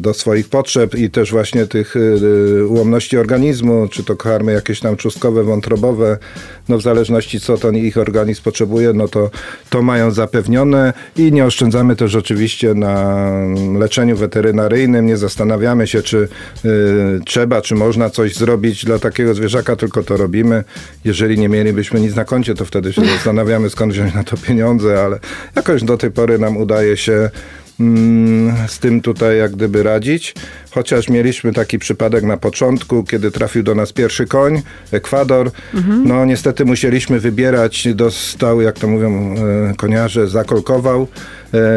[0.00, 4.96] do swoich potrzeb i też właśnie tych y, ułomności organizmu, czy to karmy jakieś tam
[4.96, 6.18] czustkowe, wątrobowe,
[6.68, 9.30] no w zależności co to ich organizm potrzebuje, no to
[9.70, 13.26] to mają zapewnione i nie oszczędzamy też oczywiście na
[13.78, 16.28] leczeniu weterynaryjnym, nie zastanawiamy się, czy
[16.64, 20.64] y, trzeba, czy można coś zrobić dla takiego zwierzaka, tylko to robimy.
[21.04, 25.04] Jeżeli nie mielibyśmy nic na koncie, to wtedy się zastanawiamy, skąd wziąć na to pieniądze,
[25.04, 25.18] ale
[25.56, 27.30] jakoś do tej pory nam udaje się
[27.80, 30.34] mm, z tym tutaj jak gdyby radzić.
[30.70, 35.50] Chociaż mieliśmy taki przypadek na początku, kiedy trafił do nas pierwszy koń, Ekwador.
[36.04, 41.08] No niestety musieliśmy wybierać, dostał, jak to mówią e, koniarze, zakolkował.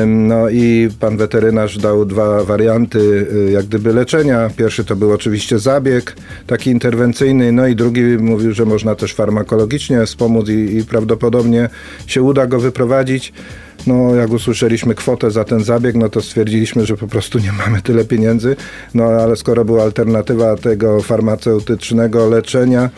[0.07, 4.49] No i pan weterynarz dał dwa warianty e, jak gdyby leczenia.
[4.57, 6.15] Pierwszy to był oczywiście zabieg
[6.47, 11.69] taki interwencyjny, no i drugi mówił, że można też farmakologicznie wspomóc i, i prawdopodobnie
[12.07, 13.33] się uda go wyprowadzić.
[13.87, 17.81] No, jak usłyszeliśmy kwotę za ten zabieg, no to stwierdziliśmy, że po prostu nie mamy
[17.81, 18.55] tyle pieniędzy.
[18.93, 22.89] No, ale skoro była alternatywa tego farmaceutycznego leczenia,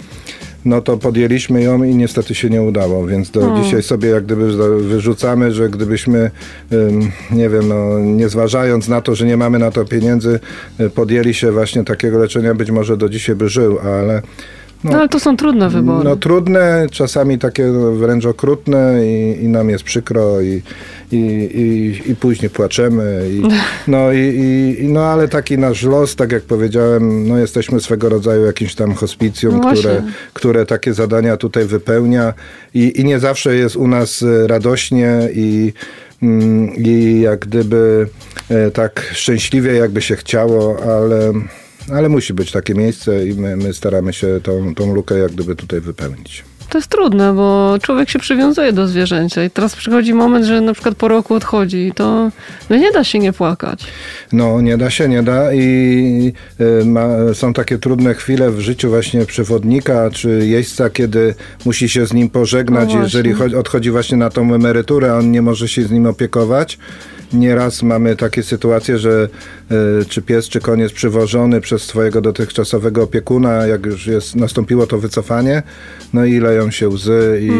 [0.65, 4.52] no to podjęliśmy ją i niestety się nie udało, więc do dzisiaj sobie jak gdyby
[4.84, 6.32] wyrzucamy, że gdybyśmy,
[7.32, 10.39] nie wiem, no, nie zważając na to, że nie mamy na to pieniędzy,
[10.80, 14.21] y, podjęli się właśnie takiego leczenia, być może do dzisiaj by żył, ale
[14.84, 16.04] No, ale to są trudne wybory.
[16.04, 20.62] no trudne, czasami takie no, wręcz okrutne i, i nam jest przykro i,
[21.12, 23.30] i, i, i później płaczemy.
[23.32, 23.42] I,
[23.92, 28.76] no, i, no ale taki nasz los, tak jak powiedziałem, no jesteśmy swego rodzaju jakimś
[28.76, 32.34] tam hospicjum, No które, które takie zadania tutaj wypełnia
[32.74, 35.74] i, i nie zawsze jest u nas e, radośnie i
[36.24, 38.08] mm, i jak gdyby
[38.50, 41.34] e, tak szczęśliwie jakby się chciało, ale,
[41.93, 45.56] ale musi być takie miejsce i my, my staramy się tą, tą lukę jak gdyby
[45.56, 46.43] tutaj wypełnić.
[46.69, 50.73] To jest trudne, bo człowiek się przywiązuje do zwierzęcia i teraz przychodzi moment, że na
[50.73, 52.32] przykład po roku odchodzi i to
[52.69, 53.84] no nie da się nie płakać.
[54.32, 56.34] No, nie da się, nie da i
[56.82, 62.06] y, ma, są takie trudne chwile w życiu właśnie przewodnika czy jeźdźca, kiedy musi się
[62.06, 65.84] z nim pożegnać, No jeżeli odchodzi właśnie na tą emeryturę, a on nie może się
[65.84, 66.78] z nim opiekować.
[67.34, 69.30] Nieraz mamy takie sytuacje, że
[70.02, 74.88] y, czy pies, czy koń jest przywożony przez swojego dotychczasowego opiekuna, jak już jest, nastąpiło
[74.88, 75.63] to wycofanie,
[76.13, 77.52] no i leją się łzy i,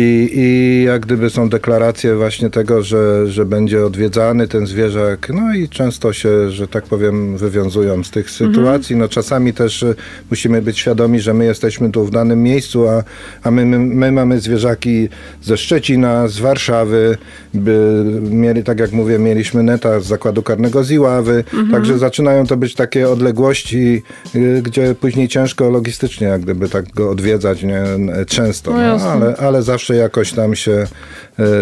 [0.00, 5.54] i, i jak gdyby są deklaracje właśnie tego, że, że będzie odwiedzany ten zwierzak, no
[5.54, 8.96] i często się, że tak powiem, wywiązują z tych sytuacji.
[8.96, 9.94] No czasami też y,
[10.30, 13.04] musimy być świadomi, że my jesteśmy tu w danym miejscu, a,
[13.42, 15.08] a my, my, my mamy zwierzaki
[15.42, 17.16] ze Szczecina, z Warszawy,
[17.54, 22.56] by mieli, tak jak mówię, mieliśmy neta z zakładu karnego z Iławy, także zaczynają to
[22.56, 24.02] być takie odległości,
[24.34, 27.82] y, gdzie później ciężko logistycznie jak gdyby tak go odwiedzać nie,
[28.26, 30.86] często, No no, ale, ale zawsze jakoś tam się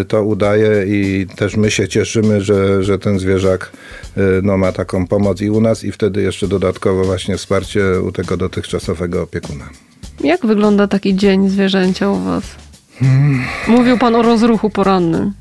[0.01, 3.73] y, to udaje i też my się cieszymy, że, że ten zwierzak
[4.17, 8.13] y, no, ma taką pomoc i u nas i wtedy jeszcze dodatkowo właśnie wsparcie u
[8.13, 9.65] tego dotychczasowego opiekuna.
[10.25, 12.45] Jak wygląda taki dzień zwierzęcia u was?
[13.69, 15.33] Mówił pan o rozruchu porannym.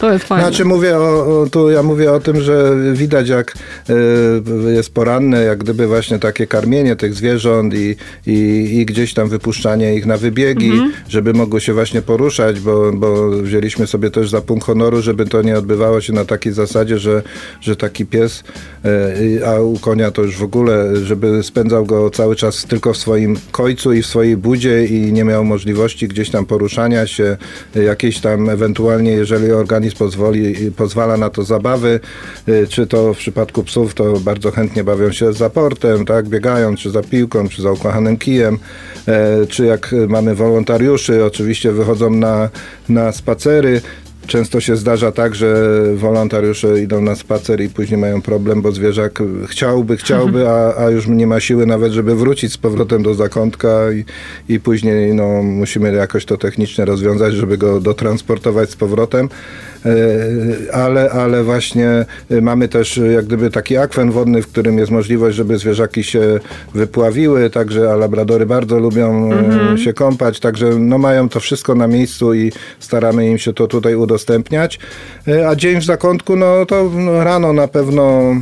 [0.00, 0.44] To jest fajne.
[0.44, 3.54] Znaczy mówię o, o, tu ja mówię o tym, że widać jak
[3.90, 9.28] y, jest poranne, jak gdyby właśnie takie karmienie tych zwierząt i, i, i gdzieś tam
[9.28, 10.72] wypuszczanie ich na wybiegi,
[11.08, 15.42] żeby mogły się właśnie poruszać, bo, bo wzięliśmy sobie też za punkt honoru, żeby to
[15.42, 17.22] nie odbywało się na takiej zasadzie, że,
[17.60, 18.44] że taki pies,
[18.84, 22.96] y, a u konia to już w ogóle, żeby spędzał go cały czas tylko w
[22.96, 27.36] swoim kojcu i w swojej budzie i nie miał możliwości gdzieś tam poruszania się,
[27.76, 29.52] y, jakieś tam ewentualnie, jeżeli
[29.84, 32.00] organizm pozwoli, pozwala na to zabawy,
[32.48, 36.76] y, czy to w przypadku psów, to bardzo chętnie bawią się z zaportem, tak, biegają,
[36.76, 38.58] czy za piłką, czy za ukochanym kijem,
[39.08, 42.50] e, czy jak mamy wolontariuszy, oczywiście wychodzą na,
[42.88, 43.80] na spacery,
[44.26, 49.22] Często się zdarza tak, że wolontariusze idą na spacer i później mają problem, bo zwierzak
[49.46, 53.92] chciałby, chciałby, a, a już nie ma siły nawet, żeby wrócić z powrotem do zakątka
[53.92, 54.04] i,
[54.52, 59.28] i później no, musimy jakoś to technicznie rozwiązać, żeby go dotransportować z powrotem.
[59.86, 64.78] E, Ale, ale właśnie e, mamy też e, jak gdyby taki akwen wodny, w którym
[64.78, 66.40] jest możliwość, żeby zwierzaki się
[66.74, 69.30] wypławiły, także a labradory bardzo lubią
[69.74, 73.66] e, się kąpać, także no mają to wszystko na miejscu i staramy im się to
[73.66, 74.78] tutaj udostępniać.
[75.48, 78.34] A dzień w zakątku, no to no, rano na pewno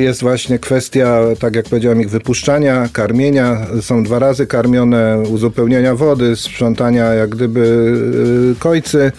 [0.00, 3.66] jest właśnie kwestia, tak jak powiedziałem, ich wypuszczania, karmienia.
[3.80, 7.94] Są dwa razy karmione, uzupełnienia wody, sprzątania jak gdyby
[8.58, 9.12] kojcy.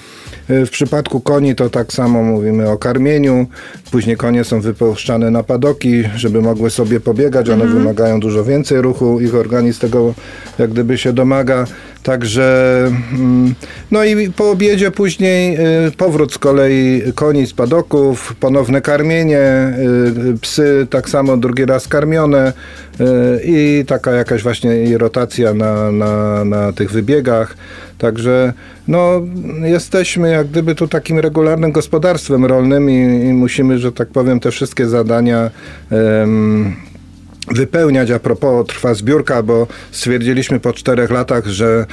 [0.49, 3.47] W przypadku koni to tak samo mówimy o karmieniu.
[3.91, 7.49] Później konie są wypuszczane na padoki, żeby mogły sobie pobiegać.
[7.49, 9.19] One wymagają dużo więcej ruchu.
[9.19, 10.13] Ich organizm tego
[10.59, 11.65] jak gdyby się domaga.
[12.03, 12.83] Także
[13.13, 13.53] mm,
[13.91, 15.57] no i po obiedzie później
[15.87, 19.73] y, powrót z kolei koni z padoków, ponowne karmienie,
[20.33, 22.53] y, psy tak samo drugi raz karmione
[23.43, 27.57] i taka jakaś właśnie rotacja na, na, na tych wybiegach.
[27.97, 28.53] Także
[28.89, 29.21] no,
[29.63, 34.51] jesteśmy jak gdyby tu takim regularnym gospodarstwem rolnym i, i musimy, że tak powiem, te
[34.51, 35.51] wszystkie zadania
[35.91, 36.75] em,
[37.47, 38.11] wypełniać.
[38.11, 41.85] A propos trwa zbiórka, bo stwierdziliśmy po czterech latach, że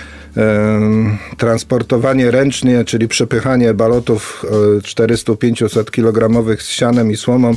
[1.37, 4.45] transportowanie ręcznie, czyli przepychanie balotów
[4.79, 7.57] e, 400-500 kilogramowych z sianem i słomą e,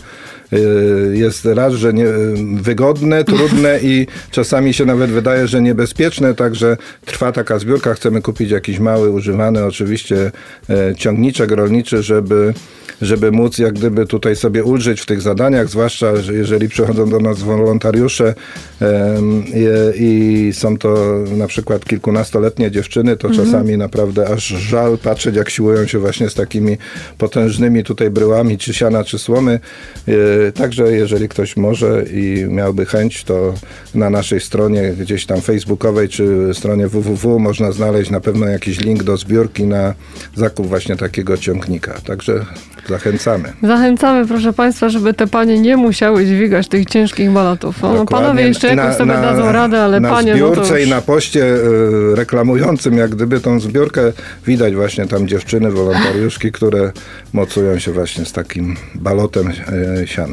[1.13, 2.05] jest raz, że nie,
[2.61, 7.93] wygodne, trudne i czasami się nawet wydaje, że niebezpieczne, także trwa taka zbiórka.
[7.93, 10.31] Chcemy kupić jakiś mały, używany oczywiście
[10.69, 12.53] e, ciągniczek rolniczy, żeby
[13.01, 17.19] żeby móc jak gdyby tutaj sobie ulżyć w tych zadaniach, zwłaszcza że jeżeli przychodzą do
[17.19, 18.33] nas wolontariusze
[19.95, 25.87] i, są to na przykład kilkunastoletnie dziewczyny, to czasami naprawdę aż żal patrzeć, jak siłują
[25.87, 26.77] się właśnie z takimi
[27.17, 29.59] potężnymi tutaj bryłami, czy siana, czy słomy.
[30.47, 33.53] E, Także jeżeli ktoś może i miałby chęć, to
[33.95, 39.03] na naszej stronie gdzieś tam facebookowej, czy stronie www można znaleźć na pewno jakiś link
[39.03, 39.93] do zbiórki na
[40.35, 41.93] zakup właśnie takiego ciągnika.
[42.05, 42.45] Także
[42.89, 43.53] zachęcamy.
[43.63, 47.83] Zachęcamy, proszę Państwa, żeby te panie nie musiały dźwigać tych ciężkich balotów.
[47.83, 48.27] O, Dokładnie.
[48.27, 50.87] panowie jeszcze jakoś sobie dadzą radę, ale na panie, no to zbiórce już...
[50.87, 54.01] i na poście y, reklamującym jak gdyby tą zbiórkę
[54.45, 56.91] widać właśnie tam dziewczyny, wolontariuszki, które
[57.33, 59.51] mocują się właśnie z takim balotem
[60.03, 60.28] y, siana.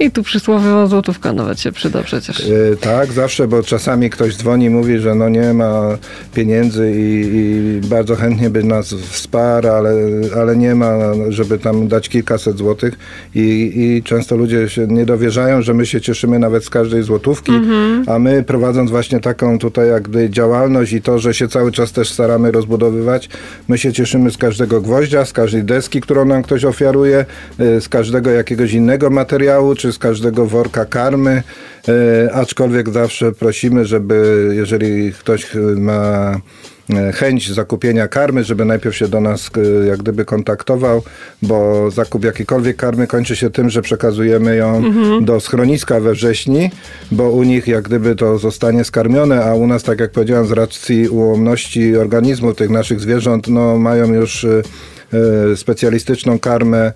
[0.00, 2.40] I tu przysłowiowa złotówka nawet się przyda przecież.
[2.40, 5.98] E, tak, zawsze, bo czasami ktoś dzwoni, mówi, że no nie ma
[6.34, 9.90] pieniędzy i, i bardzo chętnie by nas wsparł, ale,
[10.36, 10.92] ale nie ma,
[11.28, 12.98] żeby tam dać kilkaset złotych.
[13.34, 17.52] I, i często ludzie się nie dowierzają, że my się cieszymy nawet z każdej złotówki,
[18.06, 22.10] a my prowadząc właśnie taką tutaj jakby działalność i to, że się cały czas też
[22.10, 23.28] staramy rozbudowywać,
[23.68, 27.24] my się cieszymy z każdego gwoździa, z każdej deski, którą nam ktoś ofiaruje,
[27.58, 31.42] e, z każdego jakiegoś innego materiału, czy z każdego worka karmy,
[31.88, 35.46] e, aczkolwiek zawsze prosimy, żeby jeżeli ktoś
[35.76, 36.34] ma
[36.90, 41.02] e, chęć zakupienia karmy, żeby najpierw się do nas e, jak gdyby kontaktował,
[41.42, 44.82] bo zakup jakiejkolwiek karmy kończy się tym, że przekazujemy ją
[45.20, 46.70] do schroniska we wrześni,
[47.12, 50.52] bo u nich jak gdyby to zostanie skarmione, a u nas, tak jak powiedziałem, z
[50.52, 54.95] racji ułomności organizmu tych naszych zwierząt, no mają już e, e,
[55.56, 56.92] specjalistyczną karmę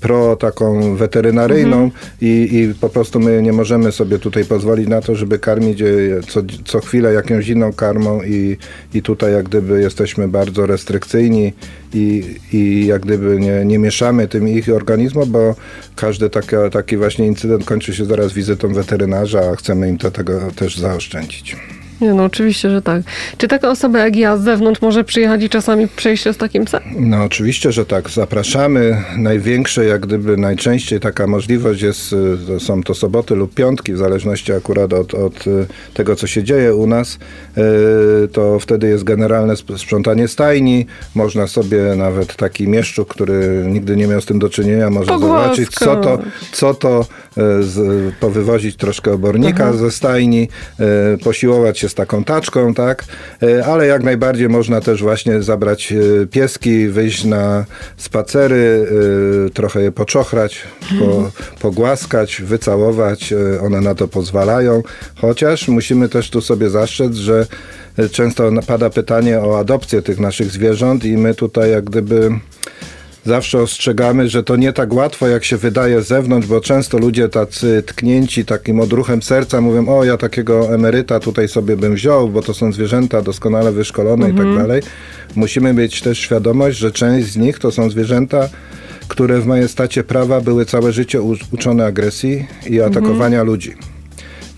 [0.00, 5.14] pro taką weterynaryjną i, i po prostu my nie możemy sobie tutaj pozwolić na to,
[5.14, 5.86] żeby karmić e,
[6.28, 8.56] co, co chwilę jakąś inną karmą i,
[8.94, 11.52] i tutaj jak gdyby jesteśmy bardzo restrykcyjni
[11.94, 15.54] i, i jak gdyby nie, nie mieszamy tym ich organizmom, bo
[15.96, 20.40] każdy taka, taki właśnie incydent kończy się zaraz wizytą weterynarza, a chcemy im to, tego
[20.56, 21.56] też zaoszczędzić.
[22.00, 23.02] Nie no, oczywiście, że tak.
[23.38, 26.64] Czy taka osoba jak ja z zewnątrz może przyjechać i czasami przejść się z takim
[26.64, 26.80] psem?
[26.98, 28.10] No oczywiście, że tak.
[28.10, 29.02] Zapraszamy.
[29.18, 33.98] Największe, jak gdyby najczęściej taka możliwość jest, y, to są to soboty lub piątki, w
[33.98, 37.18] zależności akurat od, od y, tego, co się dzieje u nas.
[38.24, 40.86] Y, To wtedy jest generalne sp- sprzątanie stajni.
[41.14, 45.70] Można sobie nawet taki mieszczuk, który nigdy nie miał z tym do czynienia, może zobaczyć,
[45.70, 46.18] co to,
[46.52, 47.06] co to
[47.60, 50.48] z, powywozić troszkę obornika ze stajni,
[51.14, 53.04] y, posiłować się z taką taczką, tak?
[53.42, 57.64] Y, Ale jak najbardziej można też właśnie zabrać y, pieski, wyjść na
[57.96, 58.86] spacery,
[59.54, 60.62] trochę je poczochrać,
[60.98, 63.34] po, pogłaskać, wycałować.
[63.62, 64.82] One na to pozwalają.
[65.16, 67.46] Chociaż musimy też tu sobie zastrzec, że
[68.12, 72.30] często pada pytanie o adopcję tych naszych zwierząt i my tutaj jak gdyby
[73.24, 77.28] zawsze ostrzegamy, że to nie tak łatwo, jak się wydaje z zewnątrz, bo często ludzie
[77.28, 82.42] tacy tknięci takim odruchem serca mówią, o ja takiego emeryta tutaj sobie bym wziął, bo
[82.42, 84.82] to są zwierzęta doskonale wyszkolone i tak dalej.
[85.36, 88.48] Musimy mieć też świadomość, że część z nich to są zwierzęta,
[89.08, 93.74] które w majestacie prawa były całe życie uczone agresji i atakowania ludzi.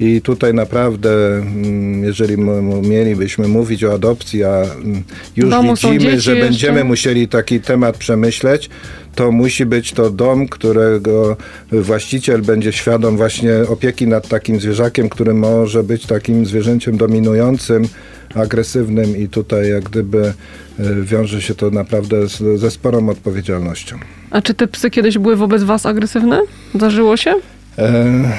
[0.01, 2.37] I tutaj naprawdę, mm, jeżeli
[2.83, 5.03] mielibyśmy mówić o adopcji, a mm,
[5.37, 6.35] już domu widzimy, że jeszcze.
[6.35, 8.71] będziemy musieli taki temat przemyśleć,
[9.15, 11.37] to musi być to dom, którego
[11.73, 17.89] właściciel będzie świadom właśnie opieki nad takim zwierzakiem, który może być takim zwierzęciem dominującym,
[18.35, 20.33] agresywnym i tutaj jak gdyby
[20.81, 23.97] y, wiąże się to naprawdę z, ze sporą odpowiedzialnością.
[24.31, 26.43] A czy te psy kiedyś były wobec was agresywne?
[26.75, 27.35] Zdarzyło się?
[27.79, 28.33] E,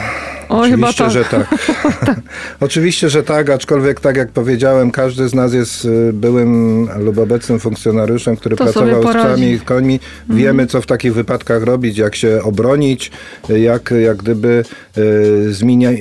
[0.50, 1.12] O, Oczywiście, tak.
[1.12, 1.48] że tak.
[2.60, 7.60] Oczywiście, że tak, aczkolwiek tak jak powiedziałem, każdy z nas jest y, byłym lub obecnym
[7.60, 10.00] funkcjonariuszem, który To pracował z psami i końmi.
[10.30, 13.12] Wiemy, co w takich wypadkach robić, jak się obronić,
[13.50, 14.64] jak, jak gdyby
[14.98, 15.54] y,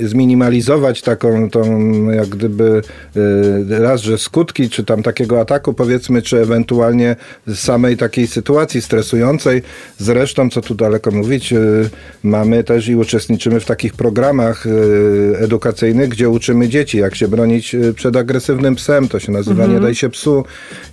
[0.03, 2.83] zminimalizować taką, tą, jak gdyby
[3.17, 7.17] y, raz, że skutki, czy tam takiego ataku, powiedzmy, czy ewentualnie
[7.55, 9.63] samej takiej sytuacji stresującej.
[9.99, 11.91] Zresztą, co tu daleko mówić, y,
[12.23, 14.36] mamy też i uczestniczymy w takich programach
[14.66, 19.09] y, edukacyjnych, gdzie uczymy dzieci, jak się bronić y, przed agresywnym psem.
[19.09, 20.44] To się nazywa Nie daj się psu.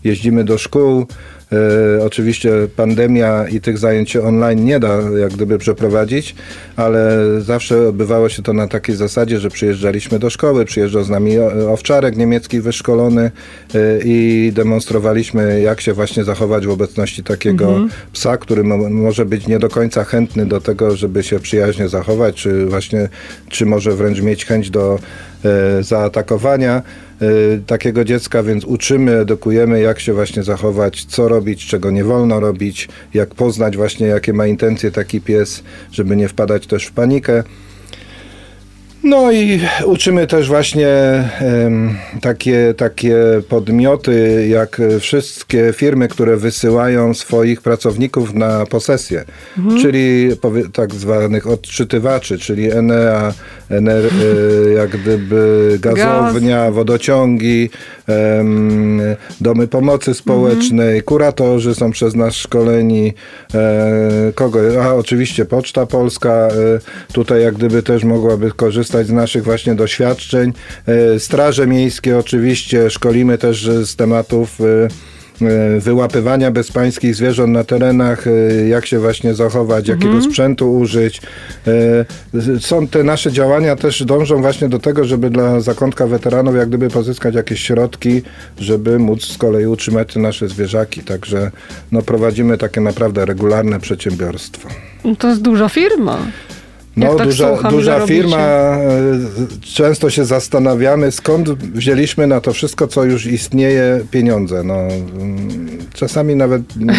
[0.03, 1.05] Jeździmy do szkół.
[1.53, 6.35] E, oczywiście pandemia i tych zajęć online nie da jak gdyby przeprowadzić,
[6.75, 11.39] ale zawsze odbywało się to na takiej zasadzie, że przyjeżdżaliśmy do szkoły, przyjeżdżał z nami
[11.69, 13.31] owczarek niemiecki wyszkolony
[13.75, 17.79] e, i demonstrowaliśmy jak się właśnie zachować w obecności takiego
[18.13, 22.35] psa, który mo- może być nie do końca chętny do tego, żeby się przyjaźnie zachować,
[22.35, 23.09] czy właśnie,
[23.49, 24.99] czy może wręcz mieć chęć do
[25.45, 26.81] e, zaatakowania
[27.67, 32.89] takiego dziecka, więc uczymy, edukujemy, jak się właśnie zachować, co robić, czego nie wolno robić,
[33.13, 37.43] jak poznać właśnie, jakie ma intencje taki pies, żeby nie wpadać też w panikę.
[39.03, 40.87] No i uczymy też właśnie
[42.21, 43.15] takie, takie
[43.49, 49.25] podmioty, jak wszystkie firmy, które wysyłają swoich pracowników na posesję,
[49.81, 53.33] czyli powie, tak zwanych odczytywaczy, czyli Enea,
[53.69, 58.02] ener, e, jak gdyby gazownia, wodociągi, em,
[59.41, 63.13] domy pomocy społecznej, kuratorzy są przez nas szkoleni,
[63.53, 66.49] e, kogo, a oczywiście Poczta Polska e,
[67.13, 70.53] tutaj jak gdyby też mogłaby korzystać z naszych właśnie doświadczeń.
[70.87, 74.59] E, Straże miejskie oczywiście szkolimy też z tematów
[75.79, 78.31] wyłapywania bezpańskich zwierząt na terenach, e,
[78.67, 81.21] jak się właśnie zachować, jakiego sprzętu użyć.
[81.67, 86.69] E, Są te nasze działania też dążą właśnie do tego, żeby dla zakątka weteranów jak
[86.69, 88.21] gdyby pozyskać jakieś środki,
[88.59, 91.01] żeby móc z kolei utrzymać te nasze zwierzaki.
[91.01, 91.51] Także
[91.91, 94.69] no, prowadzimy takie naprawdę regularne przedsiębiorstwo.
[95.05, 96.17] No To jest duża firma.
[96.97, 98.37] No, tak duża, słucham, duża firma.
[98.37, 98.77] e,
[99.61, 104.63] Często się zastanawiamy, skąd wzięliśmy na to wszystko, co już istnieje, pieniądze.
[104.63, 105.47] No, mm,
[105.93, 106.95] czasami nawet mm,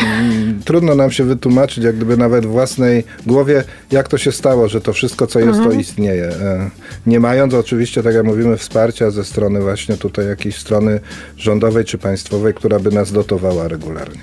[0.65, 4.81] trudno nam się wytłumaczyć, jak gdyby nawet w własnej głowie, jak to się stało, że
[4.81, 6.25] to wszystko, co jest, to istnieje.
[6.25, 6.71] E,
[7.07, 11.01] Nie mając oczywiście, tak jak mówimy, wsparcia ze strony właśnie tutaj jakiejś strony
[11.37, 14.21] rządowej czy państwowej, która by nas dotowała regularnie.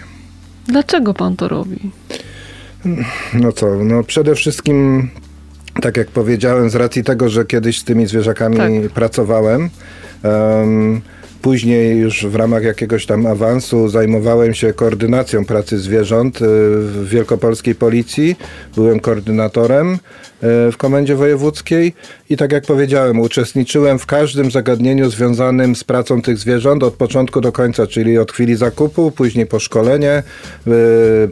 [0.68, 1.92] Dlaczego pan to robi?
[3.34, 5.10] No co, no przede wszystkim,
[5.82, 8.92] tak jak powiedziałem, z racji tego, że kiedyś z tymi zwierzakami Tak.
[8.94, 9.70] pracowałem,
[10.24, 11.02] em,
[11.42, 17.76] później już w ramach jakiegoś tam awansu zajmowałem się koordynacją pracy zwierząt y, w Wielkopolskiej
[17.76, 18.36] Policji.
[18.76, 19.98] Byłem koordynatorem y,
[20.72, 21.94] w Komendzie Wojewódzkiej
[22.32, 27.42] i tak jak powiedziałem, uczestniczyłem w każdym zagadnieniu związanym z pracą tych zwierząt od początku
[27.42, 30.24] do końca, czyli od chwili zakupu, później po szkolenie,
[30.68, 30.72] y,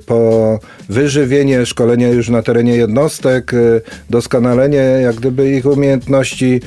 [0.06, 6.62] po wyżywienie, szkolenie już na terenie jednostek, y, doskonalenie jak gdyby ich umiejętności,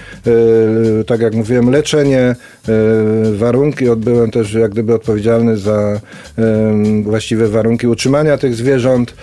[1.00, 2.36] y, tak jak mówiłem, leczenie,
[3.32, 3.88] warunki.
[3.88, 6.00] Odbyłem też jak gdyby odpowiedzialny za
[7.02, 9.14] właściwe warunki utrzymania tych zwierząt.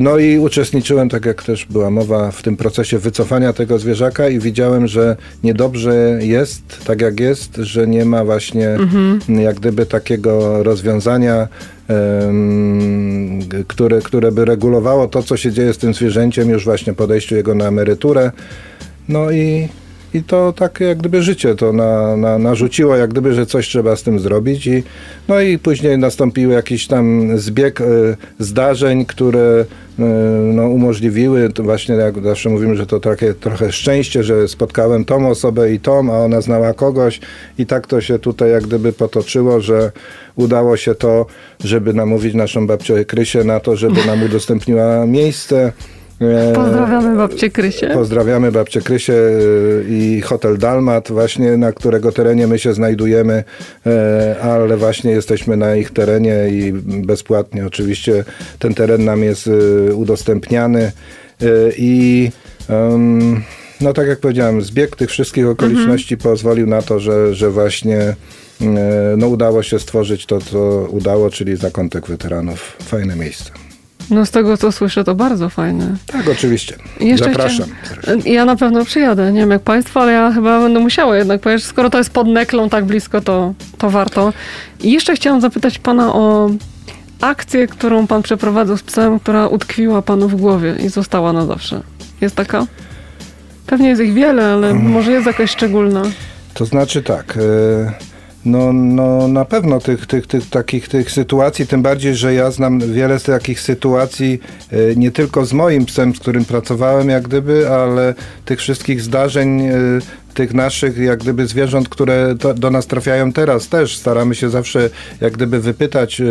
[0.00, 4.38] No i uczestniczyłem, tak jak też była mowa, w tym procesie wycofania tego zwierzaka i
[4.38, 8.78] widziałem, że niedobrze jest, tak jak jest, że nie ma właśnie
[9.28, 11.48] jak gdyby takiego rozwiązania,
[13.66, 17.36] które, które by regulowało to, co się dzieje z tym zwierzęciem już właśnie po odejściu
[17.36, 18.32] jego na emeryturę.
[19.08, 19.68] No i,
[20.14, 23.96] i to tak jak gdyby życie to na, na, narzuciło, jak gdyby, że coś trzeba
[23.96, 24.66] z tym zrobić.
[24.66, 24.82] I,
[25.28, 27.84] no i później nastąpił jakiś tam zbieg e,
[28.38, 29.64] zdarzeń, które
[29.98, 30.02] e,
[30.52, 35.28] no, umożliwiły, to właśnie jak zawsze mówimy, że to takie trochę szczęście, że spotkałem tą
[35.28, 37.20] osobę i tą, a ona znała kogoś
[37.58, 39.92] i tak to się tutaj jak gdyby potoczyło, że
[40.36, 41.26] udało się to,
[41.64, 45.72] żeby namówić naszą babcię Krysię na to, żeby nam udostępniła miejsce.
[46.20, 47.90] E, Pozdrawiamy babcię Krysię.
[47.94, 53.44] Pozdrawiamy babcię Krysię y, i hotel Dalmat, właśnie na którego terenie my się znajdujemy,
[53.86, 56.72] e, ale właśnie jesteśmy na ich terenie i
[57.06, 58.24] bezpłatnie oczywiście
[58.58, 60.92] ten teren nam jest y, udostępniany
[61.76, 62.30] i
[63.80, 68.16] no tak jak powiedziałem, zbieg tych wszystkich okoliczności pozwolił na to, że, że właśnie e,
[69.16, 72.76] no, udało się stworzyć to, co udało, czyli zakątek weteranów.
[72.82, 73.67] Fajne miejsce.
[74.10, 75.96] No z tego co słyszę, to bardzo fajne.
[76.06, 76.76] Tak, oczywiście.
[77.00, 77.68] Jeszcze Zapraszam.
[78.24, 79.32] Ja na pewno przyjadę.
[79.32, 81.64] Nie wiem jak państwo, ale ja chyba będę musiała jednak pojechać.
[81.64, 84.32] Skoro to jest pod Neklą tak blisko, to, to warto.
[84.80, 86.50] I jeszcze chciałam zapytać pana o
[87.20, 91.82] akcję, którą pan przeprowadzał z psem, która utkwiła panu w głowie i została na zawsze.
[92.20, 92.66] Jest taka?
[93.66, 96.02] Pewnie jest ich wiele, ale może jest jakaś szczególna.
[96.54, 97.36] To znaczy tak.
[97.36, 97.92] e,
[98.44, 102.78] No, no na pewno tych, tych, tych takich tych sytuacji, tym bardziej, że ja znam
[102.78, 104.40] wiele z takich sytuacji,
[104.72, 108.14] e, nie tylko z moim psem, z którym pracowałem jak gdyby, ale
[108.44, 109.74] tych wszystkich zdarzeń, e,
[110.38, 113.96] tych naszych jak gdyby zwierząt, które do, nas trafiają teraz też.
[113.96, 116.24] Staramy się zawsze jak gdyby wypytać, e,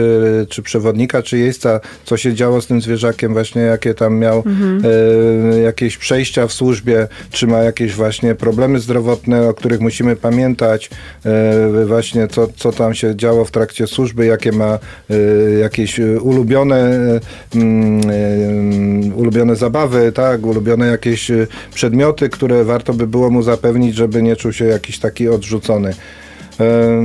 [0.49, 4.43] czy przewodnika, czy jeźdźca, co się działo z tym zwierzakiem, właśnie jakie tam miał
[5.53, 10.89] e, jakieś przejścia w służbie, czy ma jakieś właśnie problemy zdrowotne, o których musimy pamiętać,
[11.25, 14.79] e, właśnie co, co tam się działo w trakcie służby, jakie ma
[15.61, 16.79] jakieś ulubione,
[17.55, 18.01] mm,
[19.11, 21.31] e, ulubione zabawy, tak, ulubione jakieś
[21.73, 25.93] przedmioty, które warto by było mu zapewnić, żeby nie czuł się jakiś taki odrzucony.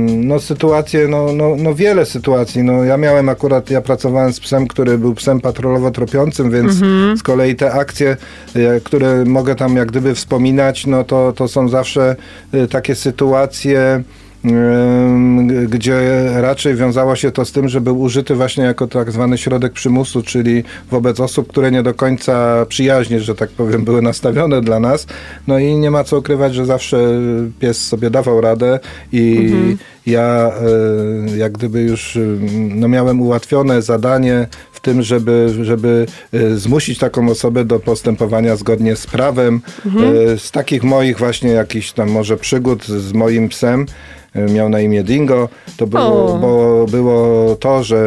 [0.07, 2.63] No sytuacje, no, no, no wiele sytuacji.
[2.63, 6.73] No, ja miałem akurat, ja pracowałem z psem, który był psem patrolowo-tropiącym, więc
[7.19, 8.17] z kolei te akcje,
[8.55, 12.15] e, które mogę tam jak gdyby wspominać, no to, to są zawsze
[12.51, 14.03] e, takie sytuacje,
[15.69, 19.73] gdzie raczej wiązało się to z tym, że był użyty właśnie jako tak zwany środek
[19.73, 24.79] przymusu, czyli wobec osób, które nie do końca przyjaźnie, że tak powiem, były nastawione dla
[24.79, 25.07] nas.
[25.47, 26.97] No i nie ma co ukrywać, że zawsze
[27.59, 28.79] pies sobie dawał radę
[29.11, 29.51] i
[30.05, 30.51] ja
[31.31, 32.19] e, jak gdyby już e,
[32.75, 38.95] no, miałem ułatwione zadanie w tym, żeby, żeby e, zmusić taką osobę do postępowania zgodnie
[38.95, 39.61] z prawem.
[39.85, 43.85] E, Z takich moich właśnie jakichś tam może przygód z moim psem,
[44.35, 45.49] miał na imię Dingo.
[45.77, 47.97] To było, bo było to, że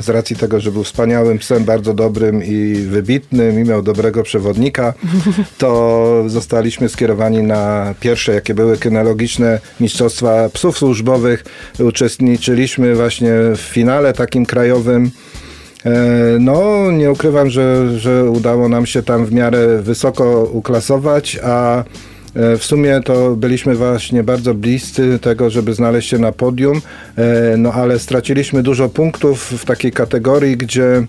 [0.00, 4.94] z racji tego, że był wspaniałym psem, bardzo dobrym i wybitnym i miał dobrego przewodnika,
[5.58, 11.44] to zostaliśmy skierowani na pierwsze, jakie były kynologiczne mistrzostwa psów służbowych.
[11.78, 15.10] Uczestniczyliśmy właśnie w finale takim krajowym.
[15.86, 15.90] E,
[16.40, 21.84] No, nie ukrywam, że, że udało nam się tam w miarę wysoko uklasować, a e,
[22.34, 26.82] w sumie to byliśmy właśnie bardzo bliscy tego, żeby znaleźć się na podium,
[27.16, 31.06] e, no ale straciliśmy dużo punktów w takiej kategorii, gdzie, e,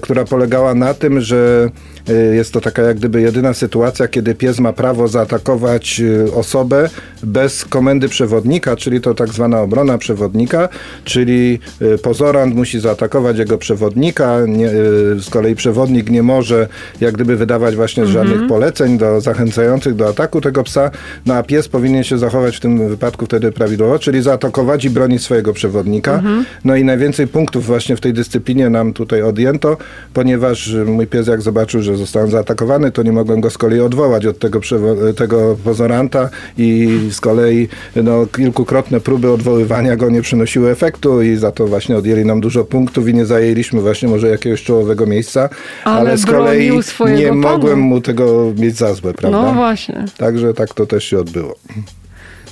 [0.00, 1.70] która polegała na tym, że
[2.08, 6.88] e, jest to taka jak gdyby jedyna sytuacja, kiedy pies ma prawo zaatakować e, osobę
[7.22, 10.68] bez komendy przewodnika, czyli to tak zwana obrona przewodnika,
[11.04, 14.72] czyli e, pozorant musi zaatakować jego przewodnika, nie, e,
[15.20, 16.68] z kolei przewodnik nie może
[17.00, 20.90] jak gdyby wydawać właśnie żadnych poleceń do, zachęcających do ataku tego psa,
[21.26, 25.22] no a pies powinien się zachować w tym wypadku wtedy prawidłowo, czyli zaatakować i bronić
[25.22, 26.22] swojego przewodnika.
[26.64, 29.22] No i najwięcej punktów właśnie w tej dyscyplinie nam tutaj
[29.52, 29.76] odjęto,
[30.14, 34.26] ponieważ mój pies jak zobaczył, że zostałem zaatakowany, to nie mogłem go z kolei odwołać
[34.26, 36.28] od tego, przewo- tego pozoranta
[36.58, 41.96] i z kolei no, kilkukrotne próby odwoływania go nie przynosiły efektu i za to właśnie
[41.96, 45.48] odjęli nam dużo punktów i nie zajęliśmy właśnie może jakiegoś czołowego miejsca,
[45.84, 46.70] Ale ale, z kolei
[47.16, 47.34] nie pana.
[47.34, 49.42] mogłem mu tego mieć za złe, prawda?
[49.42, 50.04] No właśnie.
[50.18, 51.54] Także tak to też się odbyło.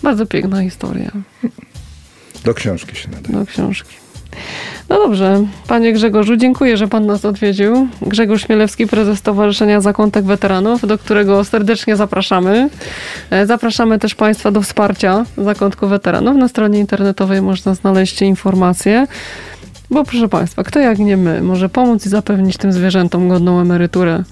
[0.03, 1.11] Bardzo piękna historia
[2.45, 3.39] Do książki się nadaje.
[3.39, 3.95] do książki.
[4.91, 7.89] No dobrze, panie Grzegorzu, dziękuję, że pan nas odwiedził.
[8.03, 12.71] Grzegorz Śmielewski, prezes Stowarzyszenia Zakątek Weteranów, do którego serdecznie zapraszamy.
[13.31, 16.37] E, Zapraszamy też państwa do wsparcia Zakątku Weteranów.
[16.37, 19.07] Na stronie internetowej można znaleźć informacje.
[19.91, 24.25] Bo proszę państwa, kto jak nie my może pomóc i zapewnić tym zwierzętom godną emeryturę,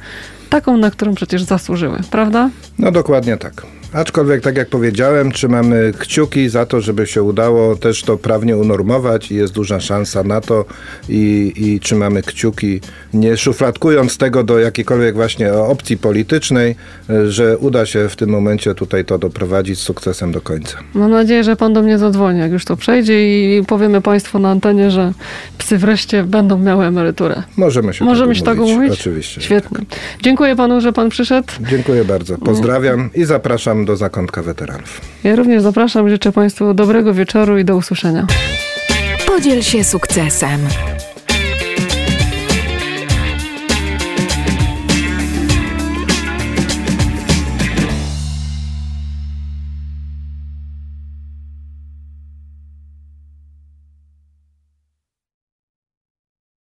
[0.51, 2.51] taką, na którą przecież zasłużyły, prawda?
[2.79, 3.78] No dokładnie tak.
[3.93, 9.31] Aczkolwiek, tak jak powiedziałem, trzymamy kciuki za to, żeby się udało też to prawnie unormować
[9.31, 10.65] i jest duża szansa na to
[11.09, 12.81] i, i trzymamy kciuki,
[13.15, 16.77] nie szufladkując tego do jakiejkolwiek właśnie opcji politycznej,
[17.29, 20.79] że uda się w tym momencie tutaj to doprowadzić z sukcesem do końca.
[20.95, 24.51] Mam nadzieję, że pan do mnie zadzwoni, jak już to przejdzie i powiemy państwu na
[24.51, 25.13] antenie, że
[25.59, 27.43] psy wreszcie będą miały emeryturę.
[27.57, 28.93] Możemy się Możemy tak się tak umówić?
[28.93, 29.41] Oczywiście.
[29.41, 29.79] Świetnie.
[30.23, 31.47] Dziękuję panu, że pan przyszedł.
[31.47, 31.69] Tak.
[31.71, 32.39] Dziękuję bardzo.
[32.39, 33.25] Pozdrawiam i
[33.79, 35.01] zapraszam do Zakątka Weteranów.
[35.25, 38.27] Ja również zapraszam, życzę państwu dobrego wieczoru i do usłyszenia.
[39.27, 40.61] Podziel się sukcesem.